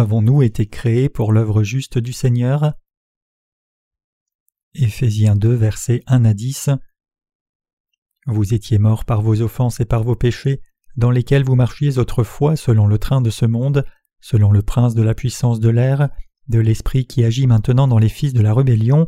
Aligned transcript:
avons-nous 0.00 0.40
été 0.42 0.64
créés 0.64 1.10
pour 1.10 1.30
l'œuvre 1.30 1.62
juste 1.62 1.98
du 1.98 2.14
Seigneur? 2.14 2.72
Éphésiens 4.74 5.36
2, 5.36 5.52
versets 5.52 6.02
1 6.06 6.24
à 6.24 6.32
10 6.32 6.70
Vous 8.26 8.54
étiez 8.54 8.78
morts 8.78 9.04
par 9.04 9.20
vos 9.20 9.42
offenses 9.42 9.78
et 9.78 9.84
par 9.84 10.02
vos 10.02 10.16
péchés, 10.16 10.62
dans 10.96 11.10
lesquels 11.10 11.44
vous 11.44 11.54
marchiez 11.54 11.98
autrefois 11.98 12.56
selon 12.56 12.86
le 12.86 12.96
train 12.96 13.20
de 13.20 13.28
ce 13.28 13.44
monde, 13.44 13.84
selon 14.22 14.52
le 14.52 14.62
prince 14.62 14.94
de 14.94 15.02
la 15.02 15.14
puissance 15.14 15.60
de 15.60 15.68
l'air, 15.68 16.08
de 16.48 16.60
l'esprit 16.60 17.04
qui 17.06 17.22
agit 17.22 17.46
maintenant 17.46 17.86
dans 17.86 17.98
les 17.98 18.08
fils 18.08 18.32
de 18.32 18.40
la 18.40 18.54
rébellion. 18.54 19.06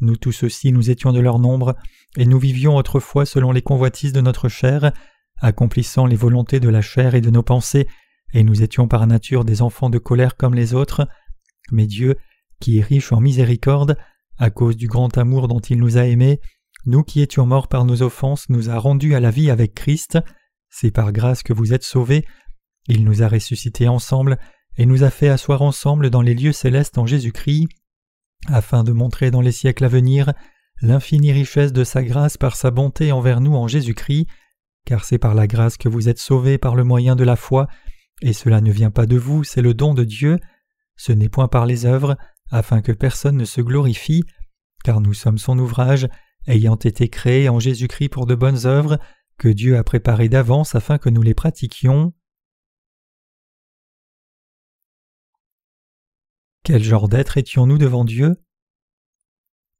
Nous 0.00 0.16
tous 0.16 0.42
aussi 0.42 0.72
nous 0.72 0.90
étions 0.90 1.12
de 1.12 1.20
leur 1.20 1.38
nombre, 1.38 1.76
et 2.16 2.26
nous 2.26 2.40
vivions 2.40 2.74
autrefois 2.74 3.26
selon 3.26 3.52
les 3.52 3.62
convoitises 3.62 4.12
de 4.12 4.20
notre 4.20 4.48
chair, 4.48 4.92
accomplissant 5.40 6.04
les 6.04 6.16
volontés 6.16 6.58
de 6.58 6.68
la 6.68 6.82
chair 6.82 7.14
et 7.14 7.20
de 7.20 7.30
nos 7.30 7.44
pensées, 7.44 7.86
et 8.36 8.44
nous 8.44 8.62
étions 8.62 8.86
par 8.86 9.06
nature 9.06 9.46
des 9.46 9.62
enfants 9.62 9.88
de 9.88 9.96
colère 9.96 10.36
comme 10.36 10.54
les 10.54 10.74
autres. 10.74 11.08
Mais 11.72 11.86
Dieu, 11.86 12.16
qui 12.60 12.78
est 12.78 12.82
riche 12.82 13.10
en 13.10 13.18
miséricorde, 13.18 13.96
à 14.36 14.50
cause 14.50 14.76
du 14.76 14.88
grand 14.88 15.16
amour 15.16 15.48
dont 15.48 15.60
il 15.60 15.78
nous 15.78 15.96
a 15.96 16.04
aimés, 16.04 16.40
nous 16.84 17.02
qui 17.02 17.22
étions 17.22 17.46
morts 17.46 17.68
par 17.68 17.86
nos 17.86 18.02
offenses, 18.02 18.50
nous 18.50 18.68
a 18.68 18.78
rendus 18.78 19.14
à 19.14 19.20
la 19.20 19.30
vie 19.30 19.50
avec 19.50 19.74
Christ. 19.74 20.18
C'est 20.68 20.90
par 20.90 21.12
grâce 21.12 21.42
que 21.42 21.54
vous 21.54 21.72
êtes 21.72 21.82
sauvés. 21.82 22.26
Il 22.88 23.06
nous 23.06 23.22
a 23.22 23.28
ressuscités 23.28 23.88
ensemble 23.88 24.36
et 24.76 24.84
nous 24.84 25.02
a 25.02 25.08
fait 25.08 25.30
asseoir 25.30 25.62
ensemble 25.62 26.10
dans 26.10 26.20
les 26.20 26.34
lieux 26.34 26.52
célestes 26.52 26.98
en 26.98 27.06
Jésus-Christ, 27.06 27.68
afin 28.48 28.84
de 28.84 28.92
montrer 28.92 29.30
dans 29.30 29.40
les 29.40 29.50
siècles 29.50 29.86
à 29.86 29.88
venir 29.88 30.34
l'infinie 30.82 31.32
richesse 31.32 31.72
de 31.72 31.84
sa 31.84 32.02
grâce 32.02 32.36
par 32.36 32.54
sa 32.54 32.70
bonté 32.70 33.12
envers 33.12 33.40
nous 33.40 33.54
en 33.54 33.66
Jésus-Christ, 33.66 34.26
car 34.84 35.06
c'est 35.06 35.16
par 35.16 35.34
la 35.34 35.46
grâce 35.46 35.78
que 35.78 35.88
vous 35.88 36.10
êtes 36.10 36.18
sauvés 36.18 36.58
par 36.58 36.74
le 36.74 36.84
moyen 36.84 37.16
de 37.16 37.24
la 37.24 37.36
foi, 37.36 37.66
et 38.22 38.32
cela 38.32 38.60
ne 38.60 38.72
vient 38.72 38.90
pas 38.90 39.06
de 39.06 39.16
vous, 39.16 39.44
c'est 39.44 39.62
le 39.62 39.74
don 39.74 39.94
de 39.94 40.04
Dieu. 40.04 40.38
Ce 40.96 41.12
n'est 41.12 41.28
point 41.28 41.48
par 41.48 41.66
les 41.66 41.84
œuvres, 41.84 42.16
afin 42.50 42.80
que 42.80 42.92
personne 42.92 43.36
ne 43.36 43.44
se 43.44 43.60
glorifie, 43.60 44.24
car 44.84 45.00
nous 45.00 45.14
sommes 45.14 45.38
son 45.38 45.58
ouvrage, 45.58 46.08
ayant 46.46 46.76
été 46.76 47.08
créés 47.08 47.48
en 47.48 47.58
Jésus-Christ 47.58 48.08
pour 48.08 48.26
de 48.26 48.34
bonnes 48.34 48.66
œuvres, 48.66 48.98
que 49.38 49.48
Dieu 49.48 49.76
a 49.76 49.84
préparées 49.84 50.28
d'avance 50.28 50.74
afin 50.74 50.98
que 50.98 51.10
nous 51.10 51.22
les 51.22 51.34
pratiquions. 51.34 52.14
Quel 56.62 56.82
genre 56.82 57.08
d'être 57.08 57.36
étions-nous 57.36 57.78
devant 57.78 58.04
Dieu? 58.04 58.36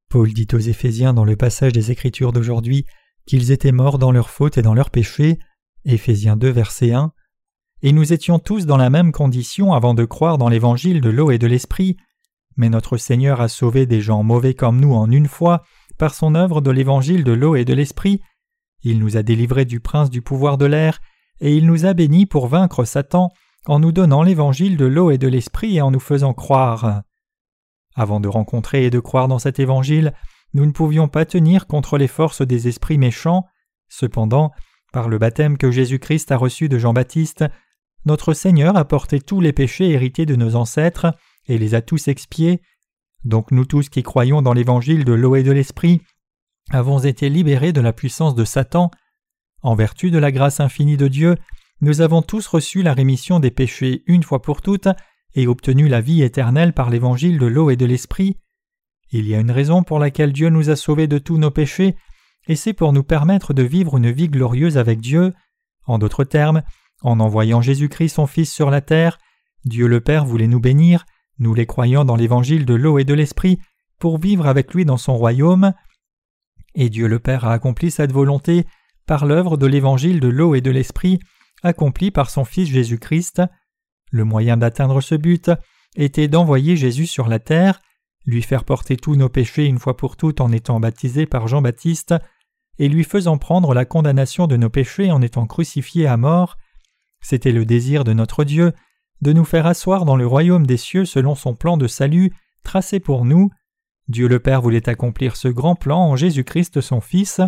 Paul 0.09 0.33
dit 0.33 0.47
aux 0.53 0.59
Éphésiens 0.59 1.15
dans 1.15 1.25
le 1.25 1.37
passage 1.37 1.73
des 1.73 1.91
Écritures 1.91 2.33
d'aujourd'hui 2.33 2.87
qu'ils 3.27 3.51
étaient 3.51 3.73
morts 3.73 3.99
dans 3.99 4.13
leurs 4.13 4.31
fautes 4.31 4.57
et 4.57 4.63
dans 4.63 4.75
leurs 4.75 4.91
péchés. 4.91 5.39
Éphésiens 5.85 6.37
2, 6.37 6.49
verset 6.51 6.93
1. 6.93 7.13
Et 7.87 7.93
nous 7.93 8.13
étions 8.13 8.41
tous 8.41 8.67
dans 8.67 8.79
la 8.79 8.91
même 8.91 9.13
condition 9.13 9.73
avant 9.73 9.95
de 9.95 10.05
croire 10.05 10.39
dans 10.39 10.49
l'évangile 10.49 11.01
de 11.01 11.09
l'eau 11.09 11.31
et 11.31 11.39
de 11.39 11.47
l'esprit. 11.47 11.97
Mais 12.57 12.69
notre 12.69 12.97
Seigneur 12.97 13.41
a 13.41 13.47
sauvé 13.47 13.87
des 13.87 14.01
gens 14.01 14.25
mauvais 14.25 14.55
comme 14.55 14.81
nous 14.81 14.93
en 14.93 15.09
une 15.09 15.29
fois 15.29 15.63
par 15.97 16.13
son 16.13 16.35
œuvre 16.35 16.61
de 16.61 16.73
l'évangile 16.73 17.23
de 17.23 17.31
l'eau 17.31 17.55
et 17.55 17.65
de 17.65 17.75
l'esprit. 17.75 18.23
Il 18.83 18.99
nous 18.99 19.17
a 19.17 19.23
délivrés 19.23 19.67
du 19.67 19.79
prince 19.79 20.11
du 20.11 20.21
pouvoir 20.21 20.59
de 20.59 20.67
l'air, 20.67 20.99
et 21.41 21.57
il 21.57 21.65
nous 21.65 21.87
a 21.87 21.95
bénis 21.95 22.27
pour 22.27 22.49
vaincre 22.49 22.85
Satan 22.85 23.31
en 23.67 23.79
nous 23.79 23.93
donnant 23.93 24.25
l'évangile 24.25 24.77
de 24.77 24.87
l'eau 24.87 25.13
et 25.13 25.19
de 25.19 25.29
l'esprit 25.29 25.77
et 25.77 25.81
en 25.81 25.93
nous 25.93 26.01
faisant 26.01 26.35
croire. 26.35 27.03
Avant 27.95 28.19
de 28.19 28.27
rencontrer 28.27 28.87
et 28.87 28.91
de 28.91 28.99
croire 28.99 29.29
dans 29.29 29.39
cet 29.39 29.61
évangile, 29.61 30.13
nous 30.55 30.67
ne 30.67 30.73
pouvions 30.73 31.07
pas 31.07 31.25
tenir 31.25 31.69
contre 31.69 31.99
les 31.99 32.09
forces 32.09 32.43
des 32.43 32.67
esprits 32.67 32.99
méchants. 32.99 33.45
Cependant, 33.89 34.51
par 34.93 35.09
le 35.09 35.19
baptême 35.19 35.57
que 35.57 35.71
Jésus-Christ 35.71 36.33
a 36.33 36.37
reçu 36.37 36.69
de 36.69 36.79
Jean-Baptiste, 36.79 37.45
notre 38.07 38.33
Seigneur 38.35 38.77
a 38.77 38.85
porté 38.85 39.21
tous 39.21 39.41
les 39.41 39.53
péchés 39.53 39.91
hérités 39.91 40.27
de 40.27 40.37
nos 40.37 40.55
ancêtres 40.55 41.13
et 41.47 41.59
les 41.59 41.75
a 41.75 41.83
tous 41.83 42.09
expiés. 42.09 42.63
Donc 43.25 43.51
nous 43.51 43.65
tous 43.65 43.89
qui 43.89 44.03
croyons 44.03 44.43
dans 44.43 44.53
l'évangile 44.53 45.05
de 45.05 45.13
l'eau 45.13 45.37
et 45.37 45.43
de 45.43 45.53
l'esprit 45.53 46.01
avons 46.71 46.99
été 46.99 47.29
libérés 47.29 47.73
de 47.73 47.81
la 47.81 47.93
puissance 47.93 48.35
de 48.35 48.45
Satan. 48.45 48.91
En 49.63 49.75
vertu 49.75 50.11
de 50.11 50.19
la 50.19 50.33
grâce 50.33 50.61
infinie 50.61 50.97
de 50.97 51.09
Dieu, 51.09 51.37
nous 51.81 52.01
avons 52.01 52.23
tous 52.23 52.47
reçu 52.47 52.83
la 52.83 52.95
rémission 52.95 53.41
des 53.41 53.51
péchés 53.51 54.03
une 54.07 54.23
fois 54.23 54.41
pour 54.41 54.63
toutes 54.63 54.89
et 55.35 55.47
obtenu 55.47 55.89
la 55.89 56.01
vie 56.01 56.23
éternelle 56.23 56.73
par 56.73 56.91
l'évangile 56.91 57.39
de 57.39 57.47
l'eau 57.47 57.71
et 57.71 57.77
de 57.77 57.87
l'esprit. 57.87 58.39
Il 59.11 59.27
y 59.27 59.35
a 59.35 59.41
une 59.41 59.51
raison 59.51 59.83
pour 59.83 59.99
laquelle 59.99 60.33
Dieu 60.33 60.49
nous 60.49 60.71
a 60.71 60.77
sauvés 60.77 61.07
de 61.07 61.19
tous 61.19 61.39
nos 61.39 61.51
péchés, 61.51 61.95
et 62.49 62.57
c'est 62.57 62.73
pour 62.73 62.93
nous 62.93 63.05
permettre 63.05 63.53
de 63.53 63.63
vivre 63.63 63.97
une 63.97 64.11
vie 64.11 64.29
glorieuse 64.29 64.79
avec 64.79 65.01
Dieu. 65.01 65.35
En 65.85 65.99
d'autres 65.99 66.25
termes, 66.25 66.63
en 67.03 67.21
envoyant 67.21 67.61
Jésus-Christ 67.61 68.11
son 68.11 68.27
Fils 68.27 68.53
sur 68.53 68.71
la 68.71 68.81
terre, 68.81 69.19
Dieu 69.65 69.87
le 69.87 70.01
Père 70.01 70.25
voulait 70.25 70.47
nous 70.47 70.61
bénir, 70.61 71.05
nous 71.39 71.55
les 71.55 71.67
croyants 71.67 72.05
dans 72.05 72.17
l'évangile 72.17 72.65
de 72.65 72.75
l'eau 72.75 72.99
et 72.99 73.05
de 73.05 73.15
l'esprit, 73.15 73.59
pour 73.99 74.19
vivre 74.19 74.47
avec 74.47 74.73
lui 74.75 74.85
dans 74.85 74.97
son 74.97 75.17
royaume. 75.17 75.73
Et 76.75 76.89
Dieu 76.89 77.09
le 77.09 77.19
Père 77.19 77.45
a 77.45 77.53
accompli 77.53 77.91
cette 77.91 78.13
volonté 78.13 78.67
par 79.07 79.25
l'œuvre 79.27 79.57
de 79.57 79.67
l'évangile 79.67 80.21
de 80.21 80.29
l'eau 80.29 80.55
et 80.55 80.61
de 80.61 80.71
l'esprit, 80.71 81.19
accomplie 81.63 82.11
par 82.11 82.31
son 82.31 82.45
Fils 82.45 82.69
Jésus-Christ. 82.69 83.43
Le 84.11 84.25
moyen 84.25 84.57
d'atteindre 84.57 85.01
ce 85.01 85.15
but 85.15 85.51
était 85.97 86.29
d'envoyer 86.29 86.77
Jésus 86.77 87.07
sur 87.07 87.29
la 87.29 87.39
terre, 87.39 87.81
lui 88.27 88.43
faire 88.43 88.65
porter 88.65 88.97
tous 88.97 89.17
nos 89.17 89.29
péchés 89.29 89.67
une 89.67 89.79
fois 89.79 89.97
pour 89.97 90.17
toutes 90.17 90.41
en 90.41 90.53
étant 90.53 90.81
baptisé 90.81 91.27
par 91.27 91.49
Jean-Baptiste, 91.49 92.15
et 92.79 92.89
lui 92.89 93.05
faisant 93.05 93.39
prendre 93.39 93.73
la 93.73 93.85
condamnation 93.85 94.47
de 94.47 94.57
nos 94.57 94.69
péchés 94.69 95.11
en 95.11 95.23
étant 95.23 95.47
crucifié 95.47 96.07
à 96.07 96.17
mort. 96.17 96.57
C'était 97.29 97.51
le 97.51 97.65
désir 97.65 98.05
de 98.05 98.13
notre 98.13 98.45
Dieu 98.45 98.73
de 99.21 99.33
nous 99.33 99.45
faire 99.45 99.67
asseoir 99.67 100.05
dans 100.05 100.15
le 100.15 100.29
royaume 100.29 100.65
des 100.65 100.77
cieux 100.77 101.05
selon 101.05 101.35
son 101.35 101.57
plan 101.57 101.77
de 101.77 101.89
salut 101.89 102.33
tracé 102.63 103.01
pour 103.01 103.25
nous. 103.25 103.51
Dieu 104.07 104.29
le 104.29 104.39
Père 104.39 104.63
voulait 104.63 104.89
accomplir 104.89 105.35
ce 105.35 105.49
grand 105.49 105.75
plan 105.75 105.99
en 105.99 106.15
Jésus-Christ 106.15 106.81
son 106.81 107.01
Fils. 107.01 107.41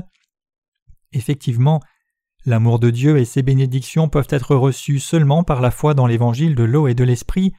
Effectivement, 1.13 1.79
l'amour 2.45 2.81
de 2.81 2.91
Dieu 2.91 3.19
et 3.19 3.25
ses 3.25 3.43
bénédictions 3.43 4.09
peuvent 4.09 4.27
être 4.31 4.57
reçues 4.57 4.99
seulement 4.99 5.45
par 5.45 5.61
la 5.61 5.71
foi 5.71 5.95
dans 5.95 6.09
l'évangile 6.09 6.57
de 6.57 6.65
l'eau 6.65 6.89
et 6.89 6.95
de 6.95 7.05
l'esprit. 7.05 7.53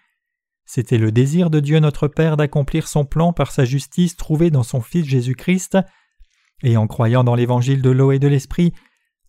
C'était 0.66 0.98
le 0.98 1.14
désir 1.14 1.50
de 1.50 1.62
Dieu 1.62 1.80
notre 1.80 2.10
Père 2.10 2.36
d'accomplir 2.36 2.90
son 2.90 3.06
plan 3.06 3.32
par 3.32 3.54
sa 3.54 3.64
justice 3.64 4.18
trouvée 4.18 4.50
dans 4.50 4.64
son 4.64 4.82
Fils 4.82 5.06
Jésus-Christ, 5.06 5.78
et 6.64 6.76
en 6.76 6.86
croyant 6.86 7.24
dans 7.24 7.36
l'évangile 7.36 7.82
de 7.82 7.92
l'eau 7.92 8.12
et 8.12 8.20
de 8.20 8.28
l'esprit, 8.28 8.74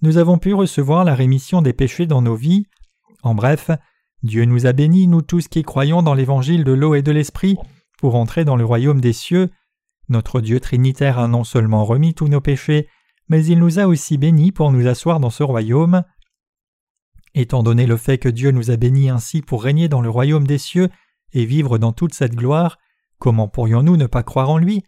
nous 0.03 0.17
avons 0.17 0.39
pu 0.39 0.55
recevoir 0.55 1.05
la 1.05 1.15
rémission 1.15 1.63
des 1.63 1.73
péchés 1.73 2.07
dans 2.07 2.23
nos 2.23 2.35
vies. 2.35 2.67
En 3.23 3.35
bref, 3.35 3.71
Dieu 4.23 4.45
nous 4.45 4.67
a 4.67 4.73
bénis, 4.73 5.07
nous 5.07 5.23
tous 5.23 5.49
qui 5.49 5.63
croyons 5.63 6.03
dans 6.03 6.15
l'évangile 6.15 6.65
de 6.65 6.73
l'eau 6.73 6.95
et 6.95 7.03
de 7.03 7.13
l'esprit, 7.13 7.57
pour 7.99 8.15
entrer 8.15 8.45
dans 8.45 8.57
le 8.57 8.65
royaume 8.65 9.01
des 9.01 9.13
cieux. 9.13 9.51
Notre 10.09 10.41
Dieu 10.41 10.61
Trinitaire 10.61 11.19
a 11.19 11.29
non 11.29 11.45
seulement 11.45 11.85
remis 11.85 12.15
tous 12.15 12.29
nos 12.29 12.41
péchés, 12.41 12.89
mais 13.29 13.45
il 13.45 13.59
nous 13.59 13.79
a 13.79 13.87
aussi 13.87 14.19
bénis 14.19 14.53
pour 14.53 14.73
nous 14.73 14.87
asseoir 14.87 15.21
dans 15.21 15.31
ce 15.31 15.43
royaume. 15.43 16.03
Étant 17.35 17.63
donné 17.63 17.87
le 17.87 17.97
fait 17.97 18.19
que 18.19 18.29
Dieu 18.29 18.51
nous 18.51 18.71
a 18.71 18.77
bénis 18.77 19.09
ainsi 19.09 19.41
pour 19.41 19.63
régner 19.63 19.89
dans 19.89 20.01
le 20.01 20.11
royaume 20.11 20.47
des 20.47 20.59
cieux 20.59 20.89
et 21.33 21.45
vivre 21.45 21.79
dans 21.79 21.93
toute 21.93 22.15
cette 22.15 22.35
gloire, 22.35 22.79
comment 23.19 23.49
pourrions-nous 23.49 23.97
ne 23.97 24.07
pas 24.07 24.25
croire 24.25 24.51
en 24.51 24.59
lui? 24.59 24.83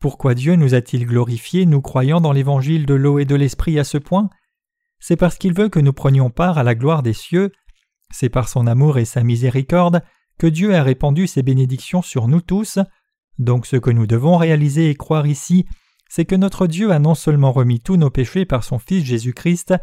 Pourquoi 0.00 0.34
Dieu 0.34 0.56
nous 0.56 0.74
a-t-il 0.74 1.06
glorifiés, 1.06 1.64
nous 1.64 1.80
croyant 1.80 2.20
dans 2.20 2.32
l'évangile 2.32 2.86
de 2.86 2.94
l'eau 2.94 3.20
et 3.20 3.24
de 3.24 3.36
l'esprit 3.36 3.78
à 3.78 3.84
ce 3.84 3.98
point? 3.98 4.30
C'est 5.04 5.16
parce 5.16 5.36
qu'il 5.36 5.52
veut 5.52 5.68
que 5.68 5.80
nous 5.80 5.92
prenions 5.92 6.30
part 6.30 6.58
à 6.58 6.62
la 6.62 6.76
gloire 6.76 7.02
des 7.02 7.12
cieux, 7.12 7.50
c'est 8.12 8.28
par 8.28 8.48
son 8.48 8.68
amour 8.68 8.98
et 8.98 9.04
sa 9.04 9.24
miséricorde 9.24 10.00
que 10.38 10.46
Dieu 10.46 10.76
a 10.76 10.84
répandu 10.84 11.26
ses 11.26 11.42
bénédictions 11.42 12.02
sur 12.02 12.28
nous 12.28 12.40
tous. 12.40 12.78
Donc 13.36 13.66
ce 13.66 13.74
que 13.74 13.90
nous 13.90 14.06
devons 14.06 14.36
réaliser 14.36 14.90
et 14.90 14.94
croire 14.94 15.26
ici, 15.26 15.66
c'est 16.08 16.24
que 16.24 16.36
notre 16.36 16.68
Dieu 16.68 16.92
a 16.92 17.00
non 17.00 17.16
seulement 17.16 17.50
remis 17.50 17.80
tous 17.80 17.96
nos 17.96 18.10
péchés 18.10 18.44
par 18.44 18.62
son 18.62 18.78
Fils 18.78 19.04
Jésus-Christ, 19.04 19.74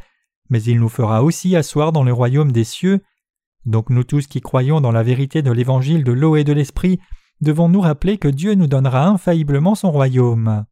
mais 0.49 0.63
il 0.63 0.79
nous 0.79 0.87
fera 0.87 1.21
aussi 1.21 1.53
asseoir 1.57 1.91
dans 1.91 2.05
le 2.05 2.13
royaume 2.13 2.53
des 2.53 2.63
cieux. 2.63 3.01
Donc 3.65 3.89
nous 3.89 4.05
tous 4.05 4.25
qui 4.25 4.39
croyons 4.39 4.79
dans 4.79 4.93
la 4.93 5.03
vérité 5.03 5.41
de 5.41 5.51
l'évangile 5.51 6.05
de 6.05 6.13
l'eau 6.13 6.37
et 6.37 6.45
de 6.45 6.53
l'esprit, 6.53 6.97
devons 7.41 7.67
nous 7.67 7.81
rappeler 7.81 8.17
que 8.17 8.29
Dieu 8.29 8.53
nous 8.53 8.67
donnera 8.67 9.05
infailliblement 9.07 9.75
son 9.75 9.91
royaume. 9.91 10.65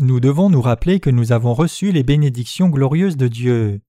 Nous 0.00 0.18
devons 0.18 0.48
nous 0.48 0.62
rappeler 0.62 0.98
que 0.98 1.10
nous 1.10 1.32
avons 1.32 1.52
reçu 1.52 1.92
les 1.92 2.02
bénédictions 2.02 2.68
glorieuses 2.68 3.18
de 3.18 3.28
Dieu. 3.28 3.80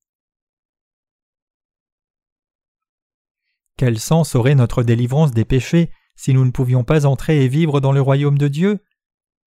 Quel 3.78 3.98
sens 3.98 4.36
aurait 4.36 4.56
notre 4.56 4.84
délivrance 4.84 5.32
des 5.32 5.46
péchés 5.46 5.90
si 6.16 6.34
nous 6.34 6.46
ne 6.46 6.52
pouvions 6.52 6.84
pas 6.84 7.06
entrer 7.06 7.44
et 7.44 7.48
vivre 7.48 7.80
dans 7.80 7.94
le 7.94 8.02
royaume 8.02 8.38
de 8.38 8.48
Dieu? 8.48 8.80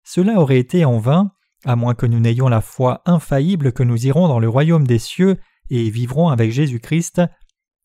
Cela 0.03 0.41
aurait 0.41 0.59
été 0.59 0.85
en 0.85 0.99
vain, 0.99 1.33
à 1.65 1.77
moins 1.77 1.95
que 1.95 2.07
nous 2.07 2.19
n'ayons 2.19 2.49
la 2.49 2.61
foi 2.61 3.03
infaillible 3.05 3.73
que 3.73 3.83
nous 3.83 4.07
irons 4.07 4.27
dans 4.29 4.41
le 4.41 4.49
royaume 4.49 4.87
des 4.87 4.99
cieux 4.99 5.39
et 5.71 5.91
vivrons 5.91 6.29
avec 6.29 6.51
Jésus-Christ. 6.51 7.21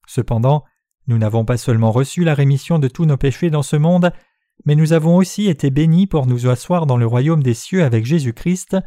Cependant, 0.07 0.63
nous 1.07 1.17
n'avons 1.17 1.43
pas 1.43 1.57
seulement 1.57 1.91
reçu 1.91 2.23
la 2.23 2.33
rémission 2.33 2.79
de 2.79 2.87
tous 2.87 3.05
nos 3.05 3.17
péchés 3.17 3.49
dans 3.49 3.63
ce 3.63 3.75
monde, 3.75 4.11
mais 4.65 4.75
nous 4.75 4.93
avons 4.93 5.15
aussi 5.15 5.47
été 5.47 5.69
bénis 5.69 6.07
pour 6.07 6.25
nous 6.25 6.47
asseoir 6.47 6.85
dans 6.85 6.97
le 6.97 7.05
royaume 7.05 7.43
des 7.43 7.53
cieux 7.53 7.83
avec 7.83 8.05
Jésus-Christ. 8.05 8.77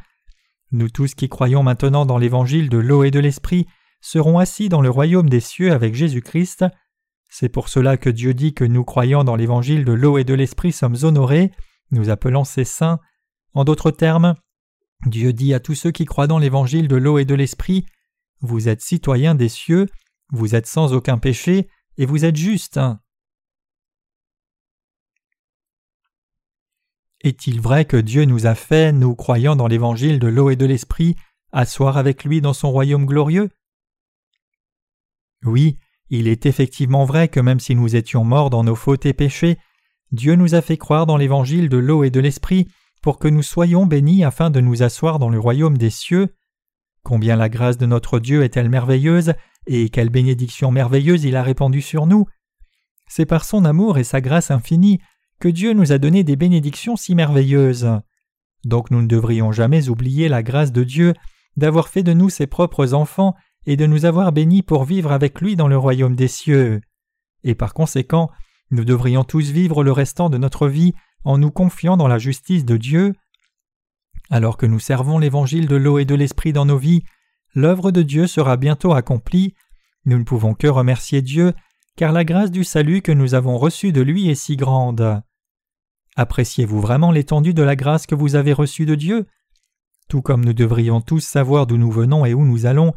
Nous 0.71 0.89
tous 0.89 1.15
qui 1.15 1.29
croyons 1.29 1.63
maintenant 1.63 2.07
dans 2.07 2.19
l'évangile 2.19 2.69
de 2.69 2.79
l'eau 2.79 3.05
et 3.05 3.11
de 3.11 3.21
l'esprit 3.21 3.67
seront 4.01 4.39
assis 4.39 4.69
dans 4.69 4.81
le 4.81 4.91
royaume 4.91 5.29
des 5.29 5.41
cieux 5.41 5.73
avec 5.73 5.95
Jésus-Christ. 5.95 6.65
C'est 7.31 7.49
pour 7.49 7.69
cela 7.69 7.97
que 7.97 8.11
Dieu 8.11 8.35
dit 8.35 8.53
que 8.53 8.65
nous 8.65 8.85
croyant 8.85 9.25
dans 9.25 9.37
l'évangile 9.37 9.85
de 9.85 9.93
l'eau 9.93 10.19
et 10.19 10.25
de 10.25 10.35
l'esprit 10.35 10.73
sommes 10.73 10.97
honorés, 11.03 11.53
nous 11.91 12.11
appelons 12.11 12.45
ces 12.45 12.65
saints. 12.65 13.01
En 13.55 13.65
d'autres 13.65 13.91
termes, 13.91 14.35
Dieu 15.07 15.33
dit 15.33 15.55
à 15.55 15.61
tous 15.61 15.75
ceux 15.75 15.91
qui 15.91 16.05
croient 16.05 16.27
dans 16.27 16.39
l'évangile 16.39 16.89
de 16.89 16.97
l'eau 16.97 17.19
et 17.19 17.25
de 17.25 17.35
l'esprit 17.35 17.87
Vous 18.41 18.69
êtes 18.69 18.83
citoyens 18.83 19.35
des 19.35 19.49
cieux, 19.49 19.89
vous 20.31 20.55
êtes 20.55 20.67
sans 20.67 20.93
aucun 20.93 21.19
péché, 21.19 21.69
et 21.99 22.07
vous 22.07 22.25
êtes 22.25 22.37
justes. 22.37 22.81
Est-il 27.25 27.61
vrai 27.61 27.85
que 27.85 27.97
Dieu 27.97 28.25
nous 28.25 28.47
a 28.47 28.55
fait, 28.57 28.93
nous 28.93 29.15
croyant 29.15 29.55
dans 29.55 29.69
l'évangile 29.69 30.19
de 30.19 30.27
l'eau 30.27 30.51
et 30.51 30.57
de 30.57 30.67
l'esprit, 30.67 31.15
asseoir 31.53 31.97
avec 31.97 32.25
lui 32.25 32.41
dans 32.41 32.53
son 32.53 32.71
royaume 32.73 33.07
glorieux? 33.07 33.49
Oui, 35.45 35.79
il 36.11 36.27
est 36.27 36.47
effectivement 36.47 37.05
vrai 37.05 37.29
que 37.29 37.39
même 37.39 37.61
si 37.61 37.77
nous 37.77 37.95
étions 37.95 38.25
morts 38.25 38.51
dans 38.51 38.65
nos 38.65 38.75
fautes 38.75 39.07
et 39.07 39.13
péchés, 39.13 39.59
Dieu 40.11 40.35
nous 40.35 40.55
a 40.55 40.63
fait 40.63 40.77
croire 40.77 41.07
dans 41.07 41.17
l'évangile 41.17 41.69
de 41.69 41.77
l'eau 41.77 42.03
et 42.03 42.11
de 42.11 42.21
l'esprit 42.21 42.69
pour 43.03 43.19
que 43.19 43.29
nous 43.29 43.43
soyons 43.43 43.87
bénis 43.87 44.25
afin 44.25 44.51
de 44.51 44.61
nous 44.61 44.83
asseoir 44.83 45.19
dans 45.19 45.31
le 45.31 45.39
royaume 45.39 45.79
des 45.79 45.91
cieux. 45.91 46.35
Combien 47.05 47.37
la 47.37 47.49
grâce 47.49 47.79
de 47.79 47.87
notre 47.87 48.19
Dieu 48.19 48.43
est-elle 48.43 48.69
merveilleuse, 48.69 49.35
et 49.67 49.91
quelle 49.91 50.11
bénédiction 50.11 50.71
merveilleuse 50.71 51.25
il 51.25 51.37
a 51.37 51.43
répandue 51.43 51.83
sur 51.83 52.07
nous. 52.07 52.27
C'est 53.09 53.27
par 53.27 53.45
son 53.45 53.65
amour 53.65 53.99
et 53.99 54.05
sa 54.05 54.21
grâce 54.21 54.51
infinie 54.51 55.01
que 55.43 55.49
Dieu 55.49 55.73
nous 55.73 55.91
a 55.91 55.99
donné 55.99 56.23
des 56.23 56.37
bénédictions 56.37 56.95
si 56.95 57.17
merveilleuses. 57.17 57.99
Donc 58.65 58.93
nous 58.93 59.03
ne 59.03 59.09
devrions 59.09 59.51
jamais 59.51 59.89
oublier 59.89 60.29
la 60.29 60.45
grâce 60.45 60.71
de 60.71 60.85
Dieu 60.85 61.15
d'avoir 61.57 61.89
fait 61.89 62.05
de 62.05 62.13
nous 62.13 62.31
ses 62.31 62.47
propres 62.47 62.95
enfants 62.95 63.35
et 63.67 63.77
de 63.77 63.87
nous 63.87 64.05
avoir 64.05 64.31
bénis 64.31 64.63
pour 64.63 64.85
vivre 64.85 65.11
avec 65.11 65.41
lui 65.41 65.57
dans 65.57 65.67
le 65.67 65.77
royaume 65.77 66.15
des 66.15 66.29
cieux. 66.29 66.81
Et 67.43 67.57
par 67.57 67.75
conséquent, 67.75 68.31
nous 68.71 68.85
devrions 68.85 69.25
tous 69.25 69.51
vivre 69.51 69.83
le 69.83 69.91
restant 69.91 70.31
de 70.31 70.39
notre 70.39 70.69
vie 70.69 70.93
en 71.25 71.39
nous 71.39 71.51
confiant 71.51 71.97
dans 71.97 72.07
la 72.07 72.19
justice 72.19 72.65
de 72.65 72.77
Dieu. 72.77 73.13
Alors 74.31 74.57
que 74.57 74.67
nous 74.67 74.79
servons 74.79 75.19
l'évangile 75.19 75.67
de 75.67 75.75
l'eau 75.75 75.99
et 75.99 76.05
de 76.05 76.15
l'esprit 76.15 76.53
dans 76.53 76.67
nos 76.67 76.79
vies, 76.79 77.03
l'œuvre 77.57 77.91
de 77.91 78.03
Dieu 78.03 78.29
sera 78.29 78.57
bientôt 78.57 78.93
accomplie. 78.93 79.57
Nous 80.05 80.19
ne 80.19 80.25
pouvons 80.25 80.55
que 80.55 80.69
remercier 80.69 81.21
Dieu, 81.21 81.53
car 81.97 82.13
la 82.13 82.23
grâce 82.23 82.53
du 82.53 82.63
salut 82.63 83.03
que 83.03 83.11
nous 83.11 83.35
avons 83.35 83.59
reçue 83.59 83.91
de 83.91 84.03
lui 84.03 84.31
est 84.31 84.37
si 84.37 84.55
grande. 84.55 85.21
Appréciez-vous 86.17 86.81
vraiment 86.81 87.11
l'étendue 87.11 87.55
de 87.55 87.63
la 87.63 87.77
grâce 87.77 88.07
que 88.07 88.15
vous 88.15 88.35
avez 88.35 88.53
reçue 88.53 88.85
de 88.87 88.95
Dieu? 88.95 89.27
Tout 90.09 90.21
comme 90.21 90.45
nous 90.45 90.53
devrions 90.53 91.01
tous 91.01 91.21
savoir 91.21 91.67
d'où 91.67 91.79
nous 91.79 91.91
venons 91.91 92.27
et 92.27 92.35
où 92.35 92.45
nous 92.45 92.67
allons, 92.67 92.93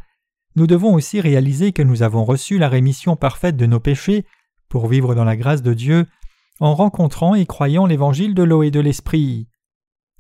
nous 0.56 0.68
devons 0.68 0.94
aussi 0.94 1.22
réaliser 1.22 1.72
que 1.72 1.82
nous 1.82 2.04
avons 2.04 2.26
reçu 2.26 2.58
la 2.58 2.70
rémission 2.70 3.16
parfaite 3.16 3.56
de 3.58 3.66
nos 3.66 3.80
péchés 3.80 4.26
pour 4.68 4.88
vivre 4.88 5.16
dans 5.16 5.24
la 5.24 5.38
grâce 5.38 5.62
de 5.62 5.74
Dieu 5.74 6.08
en 6.60 6.76
rencontrant 6.76 7.36
et 7.36 7.46
croyant 7.46 7.86
l'évangile 7.86 8.34
de 8.34 8.44
l'eau 8.44 8.64
et 8.64 8.72
de 8.72 8.80
l'esprit. 8.80 9.48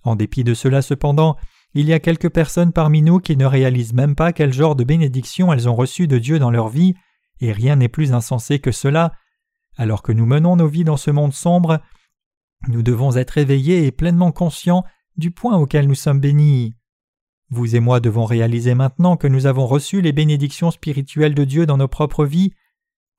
En 0.04 0.16
dépit 0.16 0.44
de 0.44 0.54
cela 0.54 0.82
cependant, 0.82 1.36
il 1.74 1.88
y 1.88 1.94
a 1.94 2.00
quelques 2.00 2.30
personnes 2.30 2.72
parmi 2.72 3.02
nous 3.02 3.20
qui 3.20 3.36
ne 3.36 3.46
réalisent 3.46 3.94
même 3.94 4.16
pas 4.16 4.32
quel 4.32 4.54
genre 4.54 4.76
de 4.76 4.84
bénédiction 4.84 5.52
elles 5.52 5.68
ont 5.68 5.76
reçu 5.76 6.08
de 6.08 6.18
Dieu 6.18 6.40
dans 6.40 6.52
leur 6.52 6.70
vie, 6.70 6.94
et 7.42 7.52
rien 7.52 7.76
n'est 7.76 7.90
plus 7.90 8.14
insensé 8.14 8.60
que 8.60 8.72
cela. 8.72 9.12
Alors 9.78 10.02
que 10.02 10.14
nous 10.14 10.26
menons 10.26 10.56
nos 10.56 10.68
vies 10.68 10.86
dans 10.86 10.96
ce 10.96 11.12
monde 11.12 11.34
sombre, 11.34 11.82
nous 12.68 12.84
devons 12.84 13.16
être 13.16 13.38
éveillés 13.38 13.86
et 13.86 13.92
pleinement 13.92 14.32
conscients 14.32 14.84
du 15.18 15.32
point 15.32 15.58
auquel 15.58 15.88
nous 15.88 15.96
sommes 15.96 16.20
bénis. 16.20 16.76
Vous 17.50 17.76
et 17.76 17.80
moi 17.80 18.00
devons 18.00 18.26
réaliser 18.26 18.74
maintenant 18.74 19.18
que 19.18 19.28
nous 19.28 19.46
avons 19.46 19.68
reçu 19.68 20.02
les 20.02 20.12
bénédictions 20.12 20.72
spirituelles 20.72 21.36
de 21.36 21.44
Dieu 21.44 21.66
dans 21.66 21.78
nos 21.78 21.88
propres 21.88 22.26
vies. 22.26 22.54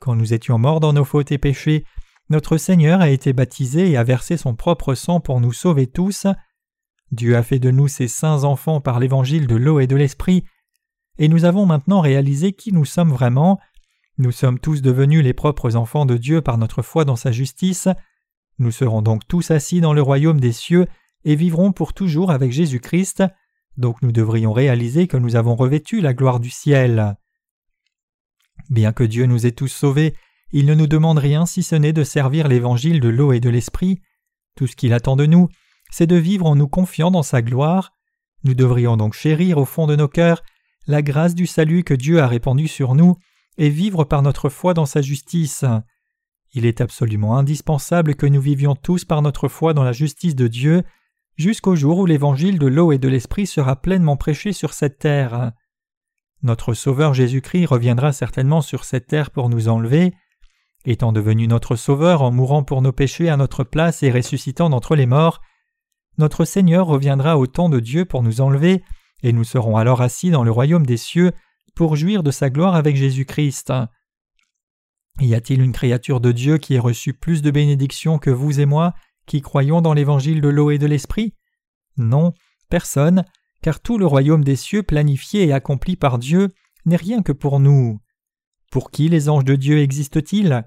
Quand 0.01 0.17
nous 0.17 0.35
étions 0.35 0.59
morts 0.59 0.81
dans 0.81 0.93
nos 0.93 1.05
fautes 1.05 1.33
et 1.33 1.39
péchés, 1.39 1.85
notre 2.29 2.57
Seigneur 2.57 3.01
a 3.01 3.09
été 3.09 3.33
baptisé 3.33 3.91
et 3.91 3.97
a 3.97 4.03
versé 4.03 4.37
son 4.37 4.57
propre 4.57 4.95
sang 4.95 5.21
pour 5.21 5.41
nous 5.41 5.53
sauver 5.53 5.87
tous. 5.87 6.27
Dieu 7.13 7.37
a 7.37 7.45
fait 7.45 7.61
de 7.61 7.71
nous 7.71 7.87
ses 7.87 8.09
saints 8.09 8.43
enfants 8.43 8.81
par 8.81 8.99
l'évangile 8.99 9.47
de 9.47 9.55
l'eau 9.55 9.79
et 9.79 9.87
de 9.87 9.95
l'esprit, 9.95 10.45
et 11.19 11.29
nous 11.29 11.45
avons 11.45 11.67
maintenant 11.67 12.01
réalisé 12.01 12.53
qui 12.53 12.73
nous 12.73 12.85
sommes 12.85 13.13
vraiment. 13.13 13.61
Nous 14.19 14.33
sommes 14.33 14.59
tous 14.59 14.83
devenus 14.83 15.23
les 15.23 15.35
propres 15.35 15.77
enfants 15.77 16.05
de 16.05 16.17
Dieu 16.17 16.43
par 16.43 16.59
notre 16.59 16.83
foi 16.83 17.05
dans 17.05 17.17
sa 17.17 17.33
justice. 17.33 17.89
Nous 18.59 18.71
serons 18.71 19.03
donc 19.03 19.27
tous 19.29 19.51
assis 19.51 19.81
dans 19.81 19.93
le 19.93 20.03
royaume 20.03 20.41
des 20.41 20.53
cieux 20.53 20.87
et 21.25 21.37
vivrons 21.37 21.73
pour 21.73 21.93
toujours 21.93 22.31
avec 22.31 22.53
Jésus-Christ, 22.53 23.25
donc 23.77 24.01
nous 24.03 24.13
devrions 24.13 24.53
réaliser 24.53 25.07
que 25.07 25.17
nous 25.17 25.37
avons 25.37 25.57
revêtu 25.57 26.01
la 26.01 26.15
gloire 26.15 26.41
du 26.41 26.51
ciel. 26.51 27.17
Bien 28.71 28.93
que 28.93 29.05
Dieu 29.05 29.27
nous 29.27 29.47
ait 29.47 29.53
tous 29.53 29.69
sauvés 29.69 30.15
il 30.53 30.67
ne 30.67 30.75
nous 30.75 30.87
demande 30.87 31.19
rien 31.19 31.45
si 31.45 31.63
ce 31.63 31.75
n'est 31.75 31.93
de 31.93 32.05
servir 32.05 32.47
l'évangile 32.49 33.01
de 33.01 33.09
l'eau 33.09 33.33
et 33.33 33.41
de 33.41 33.51
l'esprit. 33.51 34.01
Tout 34.55 34.67
ce 34.67 34.77
qu'il 34.77 34.93
attend 34.93 35.17
de 35.17 35.27
nous, 35.27 35.49
c'est 35.91 36.07
de 36.07 36.17
vivre 36.17 36.47
en 36.47 36.55
nous 36.55 36.69
confiant 36.69 37.11
dans 37.11 37.25
sa 37.25 37.43
gloire. 37.43 37.93
Nous 38.45 38.55
devrions 38.55 38.97
donc 38.97 39.15
chérir 39.15 39.59
au 39.59 39.65
fond 39.65 39.87
de 39.87 39.97
nos 39.97 40.09
cœurs 40.09 40.43
la 40.87 41.03
grâce 41.03 41.35
du 41.35 41.47
salut 41.47 41.83
que 41.83 41.95
Dieu 41.95 42.21
a 42.21 42.29
répandue 42.29 42.69
sur 42.69 42.95
nous 42.95 43.17
et 43.59 43.71
vivre 43.71 44.05
par 44.05 44.23
notre 44.23 44.49
foi 44.49 44.73
dans 44.73 44.87
sa 44.87 45.03
justice. 45.03 45.65
Il 46.57 46.65
est 46.65 46.81
absolument 46.81 47.37
indispensable 47.37 48.15
que 48.15 48.25
nous 48.25 48.41
vivions 48.41 48.75
tous 48.75 49.05
par 49.05 49.21
notre 49.21 49.47
foi 49.47 49.75
dans 49.75 49.85
la 49.85 49.93
justice 49.93 50.35
de 50.35 50.49
Dieu 50.49 50.85
jusqu'au 51.37 51.77
jour 51.77 51.99
où 51.99 52.07
l'évangile 52.07 52.59
de 52.59 52.67
l'eau 52.67 52.93
et 52.93 52.99
de 52.99 53.09
l'esprit 53.09 53.47
sera 53.47 53.77
pleinement 53.77 54.17
prêché 54.17 54.55
sur 54.55 54.73
cette 54.73 54.99
terre. 54.99 55.53
Notre 56.43 56.73
Sauveur 56.73 57.13
Jésus-Christ 57.13 57.67
reviendra 57.67 58.15
certainement 58.15 58.63
sur 58.63 58.85
cette 58.85 59.07
terre 59.07 59.31
pour 59.33 59.51
nous 59.51 59.69
enlever. 59.69 60.15
Étant 60.87 61.13
devenu 61.13 61.47
notre 61.47 61.77
Sauveur 61.77 62.23
en 62.23 62.31
mourant 62.31 62.63
pour 62.63 62.81
nos 62.81 62.93
péchés 62.93 63.29
à 63.29 63.37
notre 63.37 63.63
place 63.63 64.03
et 64.03 64.11
ressuscitant 64.11 64.71
d'entre 64.71 64.97
les 64.97 65.05
morts, 65.05 65.43
notre 66.17 66.47
Seigneur 66.47 66.87
reviendra 66.87 67.37
au 67.37 67.47
temps 67.47 67.69
de 67.69 67.81
Dieu 67.81 68.07
pour 68.07 68.23
nous 68.23 68.41
enlever, 68.41 68.83
et 69.23 69.35
nous 69.35 69.45
serons 69.45 69.77
alors 69.77 70.01
assis 70.01 70.31
dans 70.31 70.43
le 70.43 70.53
royaume 70.53 70.87
des 70.87 70.97
cieux 70.97 71.33
pour 71.75 71.97
jouir 71.97 72.23
de 72.23 72.31
sa 72.31 72.49
gloire 72.49 72.77
avec 72.77 72.97
Jésus-Christ. 72.97 73.75
Y 75.21 75.35
a-t-il 75.35 75.63
une 75.63 75.73
créature 75.73 76.21
de 76.21 76.33
Dieu 76.33 76.59
qui 76.59 76.75
ait 76.75 76.79
reçu 76.79 77.15
plus 77.15 77.43
de 77.43 77.51
bénédictions 77.51 78.19
que 78.19 78.31
vous 78.31 78.61
et 78.61 78.67
moi, 78.67 78.95
qui 79.27 79.41
croyons 79.41 79.81
dans 79.81 79.95
l'évangile 79.95 80.41
de 80.41 80.49
l'eau 80.49 80.71
et 80.71 80.79
de 80.79 80.87
l'esprit? 80.87 81.35
Non, 81.97 82.33
personne, 82.69 83.25
car 83.63 83.81
tout 83.81 83.99
le 83.99 84.07
royaume 84.07 84.45
des 84.45 84.57
cieux 84.57 84.83
planifié 84.83 85.47
et 85.47 85.53
accompli 85.53 85.97
par 85.97 86.19
Dieu 86.19 86.49
n'est 86.85 86.97
rien 86.97 87.23
que 87.23 87.33
pour 87.33 87.61
nous. 87.61 87.99
Pour 88.71 88.91
qui 88.91 89.09
les 89.09 89.29
anges 89.29 89.45
de 89.45 89.57
Dieu 89.57 89.79
existent-ils? 89.79 90.65